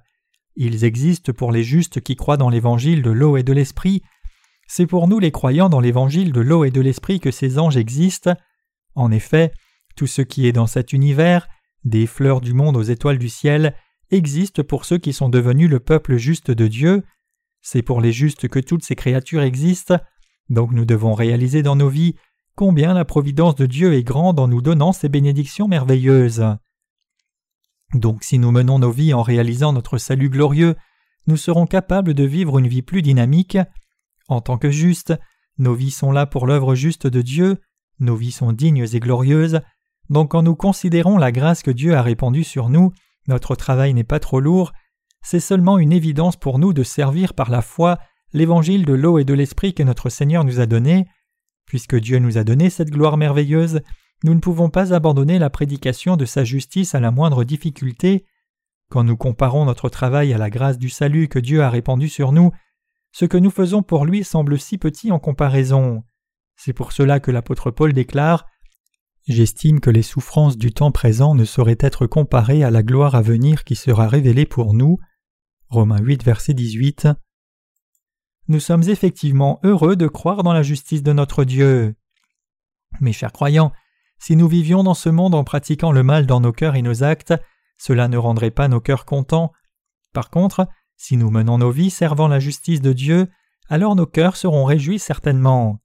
Ils 0.55 0.83
existent 0.83 1.31
pour 1.31 1.51
les 1.51 1.63
justes 1.63 2.01
qui 2.01 2.15
croient 2.15 2.38
dans 2.38 2.50
l'évangile 2.50 3.01
de 3.01 3.12
l'eau 3.12 3.38
et 3.38 3.43
de 3.43 3.53
l'esprit. 3.53 4.01
C'est 4.67 4.88
pour 4.88 5.07
nous 5.07 5.19
les 5.19 5.31
croyants 5.31 5.69
dans 5.69 5.79
l'évangile 5.79 6.31
de 6.31 6.41
l'eau 6.41 6.65
et 6.65 6.71
de 6.71 6.81
l'esprit 6.81 7.19
que 7.19 7.31
ces 7.31 7.59
anges 7.59 7.77
existent. 7.77 8.35
En 8.95 9.12
effet, 9.12 9.51
tout 9.95 10.07
ce 10.07 10.21
qui 10.21 10.47
est 10.47 10.51
dans 10.51 10.67
cet 10.67 10.91
univers, 10.91 11.47
des 11.85 12.07
fleurs 12.07 12.41
du 12.41 12.53
monde 12.53 12.75
aux 12.75 12.83
étoiles 12.83 13.19
du 13.19 13.29
ciel, 13.29 13.75
existe 14.11 14.63
pour 14.63 14.85
ceux 14.85 14.97
qui 14.97 15.13
sont 15.13 15.29
devenus 15.29 15.69
le 15.69 15.79
peuple 15.79 16.17
juste 16.17 16.51
de 16.51 16.67
Dieu. 16.67 17.03
C'est 17.61 17.81
pour 17.81 18.01
les 18.01 18.11
justes 18.11 18.47
que 18.47 18.59
toutes 18.59 18.83
ces 18.83 18.95
créatures 18.95 19.41
existent, 19.41 19.97
donc 20.49 20.71
nous 20.71 20.85
devons 20.85 21.13
réaliser 21.13 21.61
dans 21.61 21.75
nos 21.75 21.89
vies 21.89 22.15
combien 22.55 22.93
la 22.93 23.05
providence 23.05 23.55
de 23.55 23.65
Dieu 23.65 23.93
est 23.93 24.03
grande 24.03 24.39
en 24.39 24.47
nous 24.47 24.61
donnant 24.61 24.91
ces 24.91 25.09
bénédictions 25.09 25.67
merveilleuses. 25.67 26.45
Donc 27.93 28.23
si 28.23 28.37
nous 28.39 28.51
menons 28.51 28.79
nos 28.79 28.91
vies 28.91 29.13
en 29.13 29.21
réalisant 29.21 29.73
notre 29.73 29.97
salut 29.97 30.29
glorieux, 30.29 30.75
nous 31.27 31.37
serons 31.37 31.65
capables 31.65 32.13
de 32.13 32.23
vivre 32.23 32.59
une 32.59 32.67
vie 32.67 32.81
plus 32.81 33.01
dynamique. 33.01 33.57
En 34.27 34.41
tant 34.41 34.57
que 34.57 34.71
justes, 34.71 35.13
nos 35.57 35.73
vies 35.73 35.91
sont 35.91 36.11
là 36.11 36.25
pour 36.25 36.47
l'œuvre 36.47 36.75
juste 36.75 37.07
de 37.07 37.21
Dieu, 37.21 37.57
nos 37.99 38.15
vies 38.15 38.31
sont 38.31 38.51
dignes 38.51 38.85
et 38.91 38.99
glorieuses, 38.99 39.61
donc 40.09 40.31
quand 40.31 40.43
nous 40.43 40.55
considérons 40.55 41.17
la 41.17 41.31
grâce 41.31 41.61
que 41.61 41.71
Dieu 41.71 41.95
a 41.95 42.01
répandue 42.01 42.43
sur 42.43 42.69
nous, 42.69 42.91
notre 43.29 43.55
travail 43.55 43.93
n'est 43.93 44.03
pas 44.03 44.19
trop 44.19 44.39
lourd, 44.39 44.74
c'est 45.21 45.39
seulement 45.39 45.77
une 45.77 45.93
évidence 45.93 46.36
pour 46.36 46.59
nous 46.59 46.74
de 46.74 46.83
servir 46.83 47.33
par 47.33 47.50
la 47.50 47.62
foi 47.62 47.98
l'évangile 48.33 48.86
de 48.86 48.93
l'eau 48.93 49.19
et 49.19 49.24
de 49.24 49.33
l'esprit 49.33 49.74
que 49.74 49.83
notre 49.83 50.09
Seigneur 50.09 50.43
nous 50.43 50.59
a 50.59 50.65
donné. 50.65 51.07
Puisque 51.65 51.95
Dieu 51.95 52.19
nous 52.19 52.38
a 52.38 52.43
donné 52.43 52.69
cette 52.69 52.89
gloire 52.89 53.17
merveilleuse, 53.17 53.81
nous 54.24 54.33
ne 54.33 54.39
pouvons 54.39 54.69
pas 54.69 54.93
abandonner 54.93 55.39
la 55.39 55.50
prédication 55.50 56.17
de 56.17 56.25
sa 56.25 56.43
justice 56.43 56.93
à 56.95 57.00
la 57.00 57.12
moindre 57.12 57.43
difficulté. 57.43 58.25
Quand 58.89 59.03
nous 59.03 59.17
comparons 59.17 59.65
notre 59.65 59.89
travail 59.89 60.33
à 60.33 60.38
la 60.38 60.50
grâce 60.50 60.77
du 60.77 60.89
salut 60.89 61.27
que 61.27 61.39
Dieu 61.39 61.62
a 61.62 61.69
répandu 61.69 62.09
sur 62.09 62.31
nous, 62.31 62.51
ce 63.12 63.25
que 63.25 63.38
nous 63.38 63.51
faisons 63.51 63.81
pour 63.81 64.05
lui 64.05 64.24
semble 64.24 64.59
si 64.59 64.77
petit 64.77 65.12
en 65.12 65.19
comparaison. 65.19 66.03
C'est 66.55 66.74
pour 66.74 66.91
cela 66.91 67.19
que 67.19 67.31
l'apôtre 67.31 67.71
Paul 67.71 67.93
déclare 67.93 68.45
J'estime 69.29 69.79
que 69.79 69.91
les 69.91 70.01
souffrances 70.01 70.57
du 70.57 70.74
temps 70.74 70.91
présent 70.91 71.36
ne 71.36 71.45
sauraient 71.45 71.77
être 71.79 72.07
comparées 72.07 72.63
à 72.63 72.71
la 72.71 72.81
gloire 72.81 73.13
à 73.13 73.21
venir 73.21 73.63
qui 73.63 73.75
sera 73.75 74.07
révélée 74.07 74.48
pour 74.48 74.74
nous. 74.74 74.98
Romains 75.67 76.01
8, 76.01 76.24
verset 76.24 76.55
18. 76.55 77.07
Nous 78.48 78.59
sommes 78.59 78.81
effectivement 78.89 79.59
heureux 79.62 79.95
de 79.95 80.07
croire 80.07 80.41
dans 80.41 80.51
la 80.51 80.63
justice 80.63 81.03
de 81.03 81.13
notre 81.13 81.43
Dieu. 81.43 81.93
Mes 83.01 83.13
chers 83.13 83.31
croyants, 83.31 83.71
si 84.17 84.36
nous 84.36 84.48
vivions 84.48 84.81
dans 84.81 84.95
ce 84.95 85.09
monde 85.09 85.36
en 85.36 85.43
pratiquant 85.43 85.91
le 85.91 86.01
mal 86.01 86.25
dans 86.25 86.41
nos 86.41 86.51
cœurs 86.51 86.75
et 86.75 86.81
nos 86.81 87.03
actes, 87.03 87.36
cela 87.77 88.07
ne 88.07 88.17
rendrait 88.17 88.50
pas 88.50 88.67
nos 88.67 88.81
cœurs 88.81 89.05
contents. 89.05 89.51
Par 90.12 90.31
contre, 90.31 90.67
si 90.98 91.17
nous 91.17 91.29
menons 91.29 91.59
nos 91.59 91.69
vies 91.69 91.91
servant 91.91 92.29
la 92.29 92.39
justice 92.39 92.81
de 92.81 92.93
Dieu, 92.93 93.29
alors 93.67 93.95
nos 93.95 94.07
cœurs 94.07 94.38
seront 94.38 94.65
réjouis 94.65 94.98
certainement. 94.98 95.79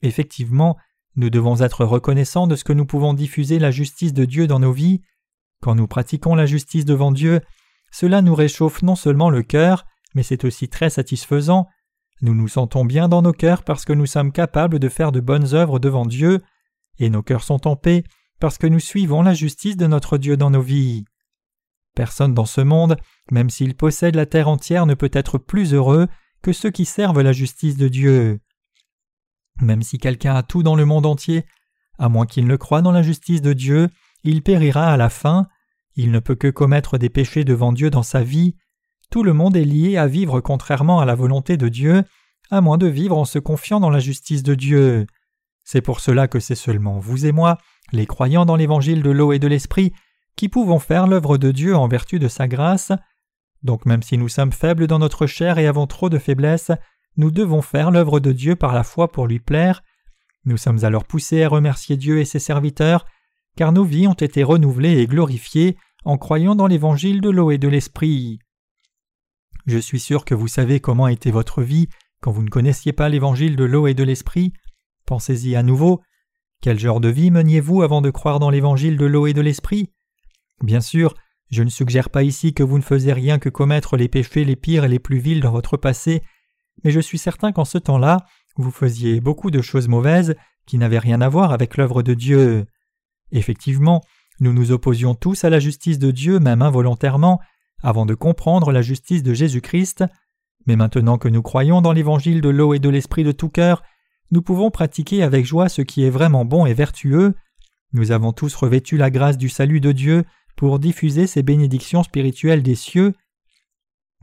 Effectivement, 0.00 0.78
nous 1.18 1.30
devons 1.30 1.62
être 1.62 1.84
reconnaissants 1.84 2.46
de 2.46 2.54
ce 2.54 2.62
que 2.62 2.72
nous 2.72 2.86
pouvons 2.86 3.12
diffuser 3.12 3.58
la 3.58 3.72
justice 3.72 4.14
de 4.14 4.24
Dieu 4.24 4.46
dans 4.46 4.60
nos 4.60 4.70
vies. 4.70 5.02
Quand 5.60 5.74
nous 5.74 5.88
pratiquons 5.88 6.36
la 6.36 6.46
justice 6.46 6.84
devant 6.84 7.10
Dieu, 7.10 7.40
cela 7.90 8.22
nous 8.22 8.36
réchauffe 8.36 8.82
non 8.82 8.94
seulement 8.94 9.28
le 9.28 9.42
cœur, 9.42 9.84
mais 10.14 10.22
c'est 10.22 10.44
aussi 10.44 10.68
très 10.68 10.90
satisfaisant. 10.90 11.66
Nous 12.22 12.36
nous 12.36 12.46
sentons 12.46 12.84
bien 12.84 13.08
dans 13.08 13.20
nos 13.20 13.32
cœurs 13.32 13.64
parce 13.64 13.84
que 13.84 13.92
nous 13.92 14.06
sommes 14.06 14.30
capables 14.30 14.78
de 14.78 14.88
faire 14.88 15.10
de 15.10 15.18
bonnes 15.18 15.54
œuvres 15.54 15.80
devant 15.80 16.06
Dieu, 16.06 16.40
et 17.00 17.10
nos 17.10 17.22
cœurs 17.22 17.42
sont 17.42 17.66
en 17.66 17.74
paix 17.74 18.04
parce 18.38 18.56
que 18.56 18.68
nous 18.68 18.78
suivons 18.78 19.22
la 19.22 19.34
justice 19.34 19.76
de 19.76 19.88
notre 19.88 20.18
Dieu 20.18 20.36
dans 20.36 20.50
nos 20.50 20.62
vies. 20.62 21.04
Personne 21.96 22.32
dans 22.32 22.46
ce 22.46 22.60
monde, 22.60 22.96
même 23.32 23.50
s'il 23.50 23.74
possède 23.74 24.14
la 24.14 24.26
terre 24.26 24.48
entière, 24.48 24.86
ne 24.86 24.94
peut 24.94 25.10
être 25.12 25.36
plus 25.36 25.74
heureux 25.74 26.06
que 26.42 26.52
ceux 26.52 26.70
qui 26.70 26.84
servent 26.84 27.22
la 27.22 27.32
justice 27.32 27.76
de 27.76 27.88
Dieu. 27.88 28.38
Même 29.60 29.82
si 29.82 29.98
quelqu'un 29.98 30.34
a 30.34 30.42
tout 30.42 30.62
dans 30.62 30.76
le 30.76 30.84
monde 30.84 31.06
entier, 31.06 31.44
à 31.98 32.08
moins 32.08 32.26
qu'il 32.26 32.46
ne 32.46 32.56
croie 32.56 32.82
dans 32.82 32.92
la 32.92 33.02
justice 33.02 33.42
de 33.42 33.52
Dieu, 33.52 33.88
il 34.24 34.42
périra 34.42 34.92
à 34.92 34.96
la 34.96 35.10
fin, 35.10 35.48
il 35.96 36.10
ne 36.10 36.20
peut 36.20 36.36
que 36.36 36.48
commettre 36.48 36.98
des 36.98 37.08
péchés 37.08 37.44
devant 37.44 37.72
Dieu 37.72 37.90
dans 37.90 38.02
sa 38.02 38.22
vie, 38.22 38.54
tout 39.10 39.22
le 39.22 39.32
monde 39.32 39.56
est 39.56 39.64
lié 39.64 39.96
à 39.96 40.06
vivre 40.06 40.40
contrairement 40.40 41.00
à 41.00 41.04
la 41.04 41.14
volonté 41.14 41.56
de 41.56 41.68
Dieu, 41.68 42.04
à 42.50 42.60
moins 42.60 42.78
de 42.78 42.86
vivre 42.86 43.16
en 43.16 43.24
se 43.24 43.38
confiant 43.38 43.80
dans 43.80 43.90
la 43.90 43.98
justice 43.98 44.42
de 44.42 44.54
Dieu. 44.54 45.06
C'est 45.64 45.80
pour 45.80 46.00
cela 46.00 46.28
que 46.28 46.40
c'est 46.40 46.54
seulement 46.54 46.98
vous 46.98 47.26
et 47.26 47.32
moi, 47.32 47.58
les 47.92 48.06
croyants 48.06 48.46
dans 48.46 48.56
l'évangile 48.56 49.02
de 49.02 49.10
l'eau 49.10 49.32
et 49.32 49.38
de 49.38 49.48
l'esprit, 49.48 49.92
qui 50.36 50.48
pouvons 50.48 50.78
faire 50.78 51.06
l'œuvre 51.06 51.36
de 51.36 51.50
Dieu 51.50 51.76
en 51.76 51.88
vertu 51.88 52.18
de 52.18 52.28
sa 52.28 52.48
grâce. 52.48 52.92
Donc 53.62 53.86
même 53.86 54.02
si 54.02 54.18
nous 54.18 54.28
sommes 54.28 54.52
faibles 54.52 54.86
dans 54.86 54.98
notre 54.98 55.26
chair 55.26 55.58
et 55.58 55.66
avons 55.66 55.86
trop 55.86 56.08
de 56.08 56.18
faiblesses, 56.18 56.70
nous 57.18 57.30
devons 57.30 57.60
faire 57.60 57.90
l'œuvre 57.90 58.20
de 58.20 58.32
Dieu 58.32 58.56
par 58.56 58.72
la 58.72 58.84
foi 58.84 59.12
pour 59.12 59.26
lui 59.26 59.40
plaire. 59.40 59.82
Nous 60.44 60.56
sommes 60.56 60.84
alors 60.84 61.04
poussés 61.04 61.42
à 61.42 61.48
remercier 61.48 61.96
Dieu 61.96 62.20
et 62.20 62.24
ses 62.24 62.38
serviteurs, 62.38 63.04
car 63.56 63.72
nos 63.72 63.84
vies 63.84 64.06
ont 64.06 64.14
été 64.14 64.44
renouvelées 64.44 64.98
et 64.98 65.06
glorifiées 65.06 65.76
en 66.04 66.16
croyant 66.16 66.54
dans 66.54 66.68
l'évangile 66.68 67.20
de 67.20 67.28
l'eau 67.28 67.50
et 67.50 67.58
de 67.58 67.68
l'esprit. 67.68 68.38
Je 69.66 69.78
suis 69.78 70.00
sûr 70.00 70.24
que 70.24 70.34
vous 70.34 70.48
savez 70.48 70.80
comment 70.80 71.08
était 71.08 71.32
votre 71.32 71.60
vie 71.62 71.88
quand 72.22 72.30
vous 72.30 72.42
ne 72.42 72.48
connaissiez 72.48 72.92
pas 72.92 73.08
l'évangile 73.08 73.56
de 73.56 73.64
l'eau 73.64 73.88
et 73.88 73.94
de 73.94 74.04
l'esprit. 74.04 74.52
Pensez-y 75.04 75.56
à 75.56 75.62
nouveau. 75.62 76.00
Quel 76.62 76.78
genre 76.78 77.00
de 77.00 77.08
vie 77.08 77.30
meniez-vous 77.30 77.82
avant 77.82 78.00
de 78.00 78.10
croire 78.10 78.38
dans 78.38 78.50
l'évangile 78.50 78.96
de 78.96 79.06
l'eau 79.06 79.26
et 79.26 79.34
de 79.34 79.40
l'esprit? 79.40 79.90
Bien 80.62 80.80
sûr, 80.80 81.14
je 81.50 81.62
ne 81.62 81.68
suggère 81.68 82.10
pas 82.10 82.22
ici 82.22 82.54
que 82.54 82.62
vous 82.62 82.78
ne 82.78 82.82
faisiez 82.82 83.12
rien 83.12 83.38
que 83.38 83.48
commettre 83.48 83.96
les 83.96 84.08
péchés 84.08 84.44
les 84.44 84.56
pires 84.56 84.84
et 84.84 84.88
les 84.88 84.98
plus 84.98 85.18
vils 85.18 85.40
dans 85.40 85.52
votre 85.52 85.76
passé, 85.76 86.22
mais 86.84 86.90
je 86.90 87.00
suis 87.00 87.18
certain 87.18 87.52
qu'en 87.52 87.64
ce 87.64 87.78
temps-là, 87.78 88.18
vous 88.56 88.70
faisiez 88.70 89.20
beaucoup 89.20 89.50
de 89.50 89.62
choses 89.62 89.88
mauvaises 89.88 90.34
qui 90.66 90.78
n'avaient 90.78 90.98
rien 90.98 91.20
à 91.20 91.28
voir 91.28 91.52
avec 91.52 91.76
l'œuvre 91.76 92.02
de 92.02 92.14
Dieu. 92.14 92.66
Effectivement, 93.32 94.02
nous 94.40 94.52
nous 94.52 94.72
opposions 94.72 95.14
tous 95.14 95.44
à 95.44 95.50
la 95.50 95.60
justice 95.60 95.98
de 95.98 96.10
Dieu, 96.10 96.38
même 96.38 96.62
involontairement, 96.62 97.40
avant 97.82 98.06
de 98.06 98.14
comprendre 98.14 98.72
la 98.72 98.82
justice 98.82 99.22
de 99.22 99.34
Jésus-Christ, 99.34 100.04
mais 100.66 100.76
maintenant 100.76 101.18
que 101.18 101.28
nous 101.28 101.42
croyons 101.42 101.80
dans 101.80 101.92
l'évangile 101.92 102.40
de 102.40 102.48
l'eau 102.48 102.74
et 102.74 102.78
de 102.78 102.88
l'esprit 102.88 103.24
de 103.24 103.32
tout 103.32 103.48
cœur, 103.48 103.82
nous 104.30 104.42
pouvons 104.42 104.70
pratiquer 104.70 105.22
avec 105.22 105.46
joie 105.46 105.68
ce 105.68 105.82
qui 105.82 106.04
est 106.04 106.10
vraiment 106.10 106.44
bon 106.44 106.66
et 106.66 106.74
vertueux. 106.74 107.34
Nous 107.92 108.12
avons 108.12 108.32
tous 108.32 108.54
revêtu 108.54 108.96
la 108.96 109.10
grâce 109.10 109.38
du 109.38 109.48
salut 109.48 109.80
de 109.80 109.92
Dieu 109.92 110.24
pour 110.56 110.78
diffuser 110.78 111.26
ces 111.26 111.42
bénédictions 111.42 112.02
spirituelles 112.02 112.62
des 112.62 112.74
cieux. 112.74 113.14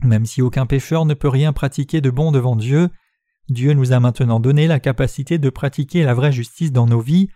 Même 0.02 0.26
si 0.26 0.42
aucun 0.42 0.66
pécheur 0.66 1.06
ne 1.06 1.14
peut 1.14 1.28
rien 1.28 1.52
pratiquer 1.52 2.00
de 2.00 2.10
bon 2.10 2.32
devant 2.32 2.56
Dieu, 2.56 2.90
Dieu 3.48 3.72
nous 3.72 3.92
a 3.92 4.00
maintenant 4.00 4.40
donné 4.40 4.66
la 4.66 4.80
capacité 4.80 5.38
de 5.38 5.50
pratiquer 5.50 6.02
la 6.02 6.14
vraie 6.14 6.32
justice 6.32 6.72
dans 6.72 6.86
nos 6.86 7.00
vies. 7.00 7.28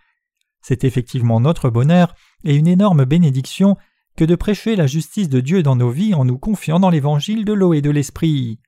C'est 0.61 0.83
effectivement 0.83 1.39
notre 1.39 1.69
bonheur 1.69 2.13
et 2.43 2.55
une 2.55 2.67
énorme 2.67 3.05
bénédiction 3.05 3.77
que 4.17 4.25
de 4.25 4.35
prêcher 4.35 4.75
la 4.75 4.87
justice 4.87 5.29
de 5.29 5.39
Dieu 5.39 5.63
dans 5.63 5.75
nos 5.75 5.89
vies 5.89 6.13
en 6.13 6.25
nous 6.25 6.37
confiant 6.37 6.79
dans 6.79 6.89
l'évangile 6.89 7.45
de 7.45 7.53
l'eau 7.53 7.73
et 7.73 7.81
de 7.81 7.89
l'esprit. 7.89 8.59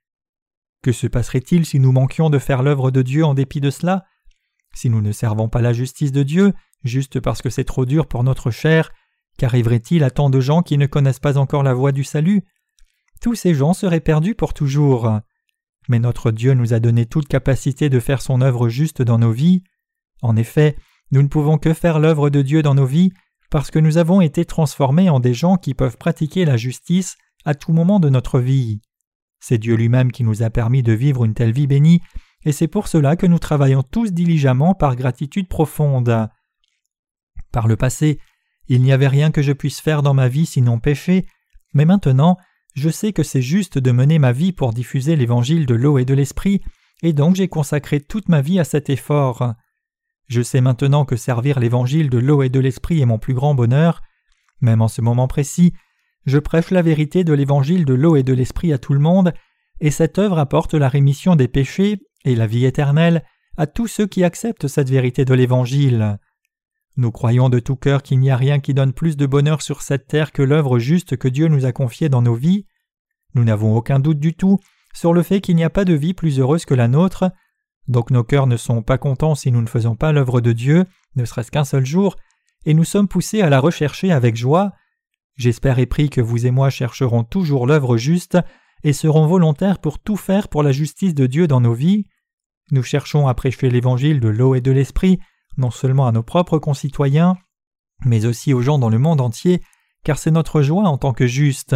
Que 0.81 0.91
se 0.91 1.07
passerait-il 1.07 1.65
si 1.65 1.79
nous 1.79 1.91
manquions 1.91 2.29
de 2.29 2.39
faire 2.39 2.63
l'œuvre 2.63 2.91
de 2.91 3.01
Dieu 3.01 3.23
en 3.23 3.33
dépit 3.33 3.61
de 3.61 3.69
cela? 3.69 4.05
Si 4.73 4.89
nous 4.89 5.01
ne 5.01 5.11
servons 5.11 5.49
pas 5.49 5.61
la 5.61 5.73
justice 5.73 6.11
de 6.11 6.23
Dieu, 6.23 6.53
juste 6.83 7.19
parce 7.19 7.41
que 7.41 7.49
c'est 7.49 7.63
trop 7.63 7.85
dur 7.85 8.07
pour 8.07 8.23
notre 8.23 8.51
chair, 8.51 8.91
qu'arriverait-il 9.37 10.03
à 10.03 10.11
tant 10.11 10.29
de 10.29 10.39
gens 10.39 10.61
qui 10.61 10.77
ne 10.77 10.85
connaissent 10.85 11.19
pas 11.19 11.37
encore 11.37 11.63
la 11.63 11.73
voie 11.73 11.91
du 11.91 12.03
salut? 12.03 12.43
Tous 13.23 13.35
ces 13.35 13.55
gens 13.55 13.73
seraient 13.73 14.01
perdus 14.01 14.35
pour 14.35 14.53
toujours. 14.53 15.09
Mais 15.87 15.97
notre 15.97 16.29
Dieu 16.29 16.53
nous 16.55 16.73
a 16.73 16.81
donné 16.81 17.05
toute 17.05 17.29
capacité 17.29 17.89
de 17.89 18.01
faire 18.01 18.21
son 18.21 18.41
œuvre 18.41 18.67
juste 18.67 19.01
dans 19.01 19.17
nos 19.17 19.31
vies. 19.31 19.63
En 20.21 20.35
effet, 20.35 20.75
nous 21.11 21.21
ne 21.21 21.29
pouvons 21.29 21.57
que 21.57 21.73
faire 21.73 21.99
l'œuvre 21.99 22.29
de 22.29 22.41
Dieu 22.41 22.61
dans 22.61 22.75
nos 22.75 22.85
vies 22.85 23.13
parce 23.49 23.71
que 23.71 23.79
nous 23.79 23.97
avons 23.97 24.19
été 24.19 24.43
transformés 24.43 25.09
en 25.09 25.21
des 25.21 25.33
gens 25.33 25.55
qui 25.55 25.73
peuvent 25.73 25.97
pratiquer 25.97 26.43
la 26.43 26.57
justice 26.57 27.15
à 27.45 27.55
tout 27.55 27.71
moment 27.71 28.01
de 28.01 28.09
notre 28.09 28.41
vie. 28.41 28.81
C'est 29.39 29.57
Dieu 29.57 29.75
lui-même 29.75 30.11
qui 30.11 30.25
nous 30.25 30.43
a 30.43 30.49
permis 30.49 30.83
de 30.83 30.91
vivre 30.91 31.23
une 31.23 31.33
telle 31.33 31.53
vie 31.53 31.67
bénie, 31.67 32.01
et 32.43 32.51
c'est 32.51 32.67
pour 32.67 32.89
cela 32.89 33.15
que 33.15 33.27
nous 33.27 33.39
travaillons 33.39 33.83
tous 33.83 34.11
diligemment 34.11 34.73
par 34.73 34.97
gratitude 34.97 35.47
profonde. 35.47 36.27
Par 37.53 37.67
le 37.67 37.77
passé, 37.77 38.19
il 38.67 38.81
n'y 38.81 38.91
avait 38.91 39.07
rien 39.07 39.31
que 39.31 39.41
je 39.41 39.53
puisse 39.53 39.79
faire 39.79 40.01
dans 40.01 40.13
ma 40.13 40.27
vie 40.27 40.45
sinon 40.45 40.79
pécher, 40.79 41.25
mais 41.73 41.85
maintenant 41.85 42.37
je 42.73 42.89
sais 42.89 43.13
que 43.13 43.23
c'est 43.23 43.41
juste 43.41 43.77
de 43.77 43.91
mener 43.91 44.19
ma 44.19 44.31
vie 44.31 44.51
pour 44.51 44.73
diffuser 44.73 45.15
l'évangile 45.15 45.65
de 45.65 45.75
l'eau 45.75 45.97
et 45.97 46.05
de 46.05 46.13
l'esprit, 46.13 46.61
et 47.03 47.13
donc 47.13 47.35
j'ai 47.35 47.47
consacré 47.47 47.99
toute 47.99 48.29
ma 48.29 48.41
vie 48.41 48.59
à 48.59 48.63
cet 48.63 48.89
effort. 48.89 49.53
Je 50.27 50.41
sais 50.41 50.61
maintenant 50.61 51.05
que 51.05 51.15
servir 51.15 51.59
l'évangile 51.59 52.09
de 52.09 52.17
l'eau 52.17 52.41
et 52.41 52.49
de 52.49 52.59
l'esprit 52.59 53.01
est 53.01 53.05
mon 53.05 53.19
plus 53.19 53.33
grand 53.33 53.53
bonheur. 53.53 54.01
Même 54.61 54.81
en 54.81 54.87
ce 54.87 55.01
moment 55.01 55.27
précis, 55.27 55.73
je 56.25 56.39
prêche 56.39 56.71
la 56.71 56.81
vérité 56.81 57.23
de 57.23 57.33
l'évangile 57.33 57.85
de 57.85 57.93
l'eau 57.93 58.15
et 58.15 58.23
de 58.23 58.33
l'esprit 58.33 58.73
à 58.73 58.77
tout 58.77 58.93
le 58.93 58.99
monde, 58.99 59.33
et 59.81 59.91
cette 59.91 60.17
œuvre 60.17 60.39
apporte 60.39 60.73
la 60.73 60.89
rémission 60.89 61.35
des 61.35 61.47
péchés 61.47 61.99
et 62.25 62.35
la 62.35 62.47
vie 62.47 62.65
éternelle 62.65 63.23
à 63.57 63.67
tous 63.67 63.87
ceux 63.87 64.07
qui 64.07 64.23
acceptent 64.23 64.67
cette 64.67 64.89
vérité 64.89 65.25
de 65.25 65.33
l'évangile. 65.33 66.17
Nous 66.95 67.11
croyons 67.11 67.49
de 67.49 67.59
tout 67.59 67.75
cœur 67.75 68.03
qu'il 68.03 68.19
n'y 68.19 68.29
a 68.29 68.37
rien 68.37 68.59
qui 68.59 68.73
donne 68.73 68.93
plus 68.93 69.17
de 69.17 69.25
bonheur 69.25 69.61
sur 69.61 69.81
cette 69.81 70.07
terre 70.07 70.31
que 70.31 70.43
l'œuvre 70.43 70.77
juste 70.77 71.17
que 71.17 71.27
Dieu 71.27 71.47
nous 71.47 71.65
a 71.65 71.71
confiée 71.71 72.09
dans 72.09 72.21
nos 72.21 72.35
vies. 72.35 72.65
Nous 73.33 73.43
n'avons 73.43 73.75
aucun 73.75 73.99
doute 73.99 74.19
du 74.19 74.35
tout 74.35 74.59
sur 74.93 75.13
le 75.13 75.23
fait 75.23 75.41
qu'il 75.41 75.55
n'y 75.55 75.63
a 75.63 75.71
pas 75.71 75.85
de 75.85 75.93
vie 75.93 76.13
plus 76.13 76.39
heureuse 76.39 76.65
que 76.65 76.75
la 76.75 76.87
nôtre, 76.87 77.31
donc 77.87 78.11
nos 78.11 78.23
cœurs 78.23 78.45
ne 78.45 78.57
sont 78.57 78.83
pas 78.83 78.99
contents 78.99 79.33
si 79.33 79.51
nous 79.51 79.61
ne 79.61 79.67
faisons 79.67 79.95
pas 79.95 80.11
l'œuvre 80.11 80.39
de 80.39 80.51
Dieu, 80.51 80.85
ne 81.15 81.25
serait-ce 81.25 81.51
qu'un 81.51 81.63
seul 81.63 81.85
jour, 81.85 82.15
et 82.65 82.75
nous 82.75 82.83
sommes 82.83 83.07
poussés 83.07 83.41
à 83.41 83.49
la 83.49 83.59
rechercher 83.59 84.11
avec 84.11 84.35
joie. 84.35 84.73
J'espère 85.35 85.79
et 85.79 85.87
prie 85.87 86.11
que 86.11 86.21
vous 86.21 86.45
et 86.45 86.51
moi 86.51 86.69
chercherons 86.69 87.23
toujours 87.23 87.65
l'œuvre 87.65 87.97
juste 87.97 88.37
et 88.83 88.93
serons 88.93 89.25
volontaires 89.25 89.79
pour 89.79 89.97
tout 89.97 90.15
faire 90.15 90.47
pour 90.47 90.61
la 90.61 90.71
justice 90.71 91.15
de 91.15 91.25
Dieu 91.25 91.47
dans 91.47 91.61
nos 91.61 91.73
vies. 91.73 92.05
Nous 92.71 92.83
cherchons 92.83 93.27
à 93.27 93.33
prêcher 93.33 93.69
l'évangile 93.69 94.19
de 94.19 94.29
l'eau 94.29 94.55
et 94.55 94.61
de 94.61 94.71
l'esprit 94.71 95.19
non 95.57 95.71
seulement 95.71 96.07
à 96.07 96.11
nos 96.11 96.23
propres 96.23 96.59
concitoyens, 96.59 97.35
mais 98.05 98.25
aussi 98.25 98.53
aux 98.53 98.61
gens 98.61 98.79
dans 98.79 98.89
le 98.89 98.99
monde 98.99 99.21
entier, 99.21 99.61
car 100.03 100.17
c'est 100.17 100.31
notre 100.31 100.61
joie 100.61 100.87
en 100.87 100.97
tant 100.97 101.13
que 101.13 101.27
justes. 101.27 101.75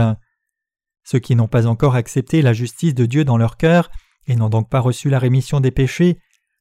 Ceux 1.04 1.20
qui 1.20 1.36
n'ont 1.36 1.48
pas 1.48 1.68
encore 1.68 1.96
accepté 1.96 2.42
la 2.42 2.54
justice 2.54 2.94
de 2.94 3.06
Dieu 3.06 3.24
dans 3.24 3.38
leur 3.38 3.58
cœur, 3.58 3.90
et 4.28 4.36
n'ont 4.36 4.50
donc 4.50 4.70
pas 4.70 4.82
reçu 4.82 5.10
la 5.10 5.20
rémission 5.20 5.60
des 5.60 5.72
péchés, 5.72 6.20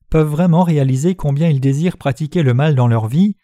peuvent 0.08 0.28
vraiment 0.28 0.62
réaliser 0.62 1.16
combien 1.16 1.48
ils 1.48 1.60
désirent 1.60 1.96
pratiquer 1.96 2.42
le 2.42 2.54
mal 2.54 2.74
dans 2.74 2.86
leur 2.86 3.08
vie. 3.08 3.36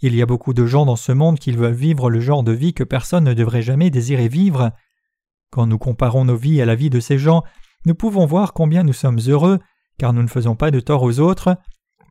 Il 0.00 0.14
y 0.14 0.22
a 0.22 0.26
beaucoup 0.26 0.54
de 0.54 0.64
gens 0.64 0.86
dans 0.86 0.96
ce 0.96 1.12
monde 1.12 1.38
qui 1.38 1.52
veulent 1.52 1.72
vivre 1.74 2.08
le 2.08 2.20
genre 2.20 2.42
de 2.42 2.52
vie 2.52 2.72
que 2.72 2.84
personne 2.84 3.24
ne 3.24 3.34
devrait 3.34 3.62
jamais 3.62 3.90
désirer 3.90 4.28
vivre. 4.28 4.72
Quand 5.50 5.66
nous 5.66 5.78
comparons 5.78 6.24
nos 6.24 6.36
vies 6.36 6.62
à 6.62 6.66
la 6.66 6.74
vie 6.74 6.90
de 6.90 7.00
ces 7.00 7.18
gens, 7.18 7.42
nous 7.84 7.94
pouvons 7.94 8.24
voir 8.24 8.52
combien 8.52 8.84
nous 8.84 8.92
sommes 8.92 9.20
heureux, 9.26 9.58
car 9.98 10.12
nous 10.12 10.22
ne 10.22 10.28
faisons 10.28 10.56
pas 10.56 10.70
de 10.70 10.80
tort 10.80 11.02
aux 11.02 11.20
autres. 11.20 11.58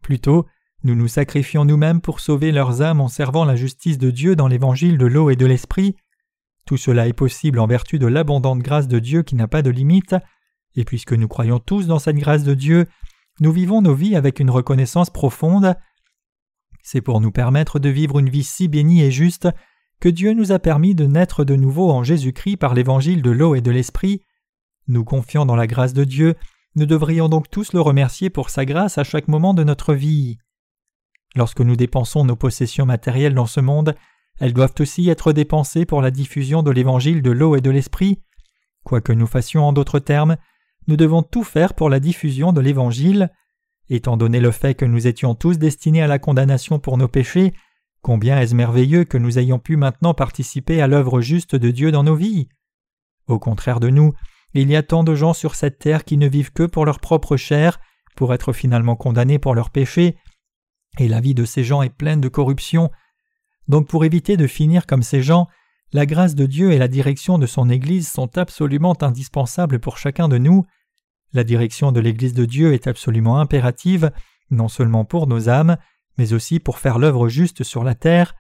Plutôt, 0.04 0.46
nous 0.84 0.96
nous 0.96 1.08
sacrifions 1.08 1.66
nous-mêmes 1.66 2.02
pour 2.02 2.20
sauver 2.20 2.52
leurs 2.52 2.82
âmes 2.82 3.02
en 3.02 3.08
servant 3.08 3.46
la 3.46 3.56
justice 3.56 3.98
de 3.98 4.12
Dieu 4.12 4.36
dans 4.36 4.48
l'évangile 4.48 4.98
de 4.98 5.06
l'eau 5.06 5.30
et 5.30 5.36
de 5.36 5.46
l'esprit. 5.46 5.96
Tout 6.66 6.78
cela 6.78 7.08
est 7.08 7.14
possible 7.14 7.60
en 7.60 7.68
vertu 7.68 7.98
de 7.98 8.08
l'abondante 8.08 8.60
grâce 8.60 8.88
de 8.88 9.00
Dieu 9.00 9.24
qui 9.24 9.36
n'a 9.36 9.48
pas 9.48 9.62
de 9.62 9.70
limite, 9.70 10.16
et 10.76 10.86
puisque 10.86 11.14
nous 11.14 11.28
croyons 11.28 11.60
tous 11.60 11.88
dans 11.88 12.00
cette 12.00 12.18
grâce 12.18 12.44
de 12.44 12.54
Dieu, 12.54 12.88
nous 13.40 13.52
vivons 13.52 13.82
nos 13.82 13.96
vies 13.96 14.16
avec 14.16 14.40
une 14.40 14.50
reconnaissance 14.50 15.10
profonde. 15.10 15.76
C'est 16.84 17.02
pour 17.02 17.22
nous 17.22 17.32
permettre 17.32 17.80
de 17.80 17.90
vivre 17.90 18.20
une 18.20 18.30
vie 18.30 18.44
si 18.44 18.68
bénie 18.68 19.02
et 19.02 19.12
juste 19.12 19.48
que 20.00 20.10
Dieu 20.10 20.34
nous 20.34 20.52
a 20.52 20.60
permis 20.60 20.94
de 20.94 21.06
naître 21.06 21.44
de 21.44 21.56
nouveau 21.56 21.92
en 21.92 22.04
Jésus-Christ 22.04 22.58
par 22.58 22.74
l'évangile 22.74 23.22
de 23.22 23.32
l'eau 23.32 23.56
et 23.56 23.62
de 23.62 23.72
l'esprit. 23.72 24.22
Nous 24.88 25.04
confiant 25.04 25.46
dans 25.46 25.56
la 25.56 25.68
grâce 25.68 25.94
de 25.94 26.04
Dieu, 26.04 26.36
nous 26.76 26.86
devrions 26.86 27.30
donc 27.30 27.50
tous 27.50 27.74
le 27.74 27.82
remercier 27.82 28.30
pour 28.30 28.50
sa 28.50 28.66
grâce 28.66 28.98
à 28.98 29.04
chaque 29.04 29.28
moment 29.28 29.54
de 29.54 29.64
notre 29.64 29.94
vie. 29.94 30.38
Lorsque 31.36 31.62
nous 31.62 31.76
dépensons 31.76 32.26
nos 32.26 32.36
possessions 32.36 32.86
matérielles 32.86 33.36
dans 33.36 33.46
ce 33.46 33.60
monde, 33.60 33.96
elles 34.40 34.54
doivent 34.54 34.76
aussi 34.80 35.10
être 35.10 35.34
dépensées 35.34 35.86
pour 35.86 36.02
la 36.02 36.12
diffusion 36.12 36.64
de 36.64 36.72
l'évangile 36.72 37.22
de 37.22 37.32
l'eau 37.32 37.56
et 37.56 37.62
de 37.62 37.70
l'esprit. 37.70 38.22
Quoi 38.84 39.02
que 39.02 39.14
nous 39.14 39.28
fassions 39.28 39.66
en 39.66 39.74
d'autres 39.74 40.00
termes, 40.00 40.38
nous 40.88 40.96
devons 40.96 41.24
tout 41.24 41.44
faire 41.44 41.74
pour 41.74 41.90
la 41.90 42.00
diffusion 42.00 42.54
de 42.54 42.62
l'évangile. 42.62 43.32
Étant 43.90 44.18
donné 44.18 44.40
le 44.40 44.52
fait 44.52 44.76
que 44.76 44.86
nous 44.86 45.08
étions 45.08 45.36
tous 45.36 45.58
destinés 45.58 46.02
à 46.02 46.08
la 46.08 46.20
condamnation 46.20 46.80
pour 46.80 46.98
nos 46.98 47.08
péchés, 47.08 47.54
combien 48.02 48.40
est-ce 48.40 48.56
merveilleux 48.56 49.04
que 49.04 49.18
nous 49.18 49.40
ayons 49.40 49.60
pu 49.60 49.76
maintenant 49.76 50.14
participer 50.14 50.82
à 50.82 50.88
l'œuvre 50.88 51.20
juste 51.22 51.56
de 51.56 51.72
Dieu 51.72 51.92
dans 51.92 52.04
nos 52.04 52.16
vies. 52.16 52.48
Au 53.28 53.40
contraire 53.40 53.80
de 53.80 53.90
nous, 53.90 54.14
il 54.54 54.70
y 54.70 54.76
a 54.76 54.84
tant 54.84 55.04
de 55.04 55.16
gens 55.16 55.34
sur 55.34 55.56
cette 55.56 55.80
terre 55.80 56.06
qui 56.06 56.18
ne 56.18 56.28
vivent 56.28 56.54
que 56.54 56.64
pour 56.64 56.86
leur 56.86 57.00
propre 57.00 57.36
chair, 57.38 57.80
pour 58.16 58.34
être 58.34 58.54
finalement 58.54 58.96
condamnés 58.96 59.40
pour 59.40 59.56
leurs 59.56 59.70
péchés, 59.70 60.16
et 61.00 61.08
la 61.08 61.22
vie 61.22 61.34
de 61.34 61.46
ces 61.46 61.64
gens 61.64 61.82
est 61.82 61.90
pleine 61.90 62.22
de 62.22 62.30
corruption. 62.30 62.92
Donc 63.68 63.88
pour 63.88 64.06
éviter 64.06 64.38
de 64.38 64.48
finir 64.48 64.86
comme 64.86 65.04
ces 65.04 65.22
gens, 65.22 65.48
la 65.94 66.06
grâce 66.06 66.36
de 66.36 66.46
Dieu 66.46 66.72
et 66.72 66.78
la 66.78 66.88
direction 66.88 67.38
de 67.38 67.46
son 67.46 67.70
Église 67.70 68.10
sont 68.10 68.38
absolument 68.38 69.02
indispensables 69.02 69.80
pour 69.80 69.98
chacun 69.98 70.28
de 70.28 70.38
nous. 70.38 70.66
La 71.34 71.44
direction 71.44 71.92
de 71.92 72.00
l'Église 72.00 72.34
de 72.34 72.46
Dieu 72.46 72.74
est 72.74 72.88
absolument 72.88 73.40
impérative, 73.40 74.12
non 74.50 74.68
seulement 74.68 75.06
pour 75.06 75.28
nos 75.28 75.50
âmes, 75.50 75.78
mais 76.18 76.34
aussi 76.34 76.60
pour 76.60 76.80
faire 76.80 77.00
l'œuvre 77.00 77.30
juste 77.30 77.64
sur 77.64 77.84
la 77.84 77.96
terre. 77.96 78.36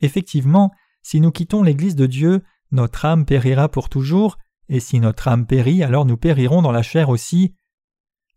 Effectivement, 0.00 0.72
si 1.02 1.20
nous 1.20 1.30
quittons 1.30 1.62
l'Église 1.62 1.96
de 1.96 2.06
Dieu, 2.06 2.42
notre 2.72 3.04
âme 3.04 3.24
périra 3.24 3.68
pour 3.68 3.88
toujours, 3.88 4.38
et 4.68 4.80
si 4.80 5.00
notre 5.00 5.28
âme 5.28 5.46
périt, 5.46 5.82
alors 5.82 6.06
nous 6.06 6.16
périrons 6.16 6.62
dans 6.62 6.72
la 6.72 6.82
chair 6.82 7.08
aussi. 7.08 7.54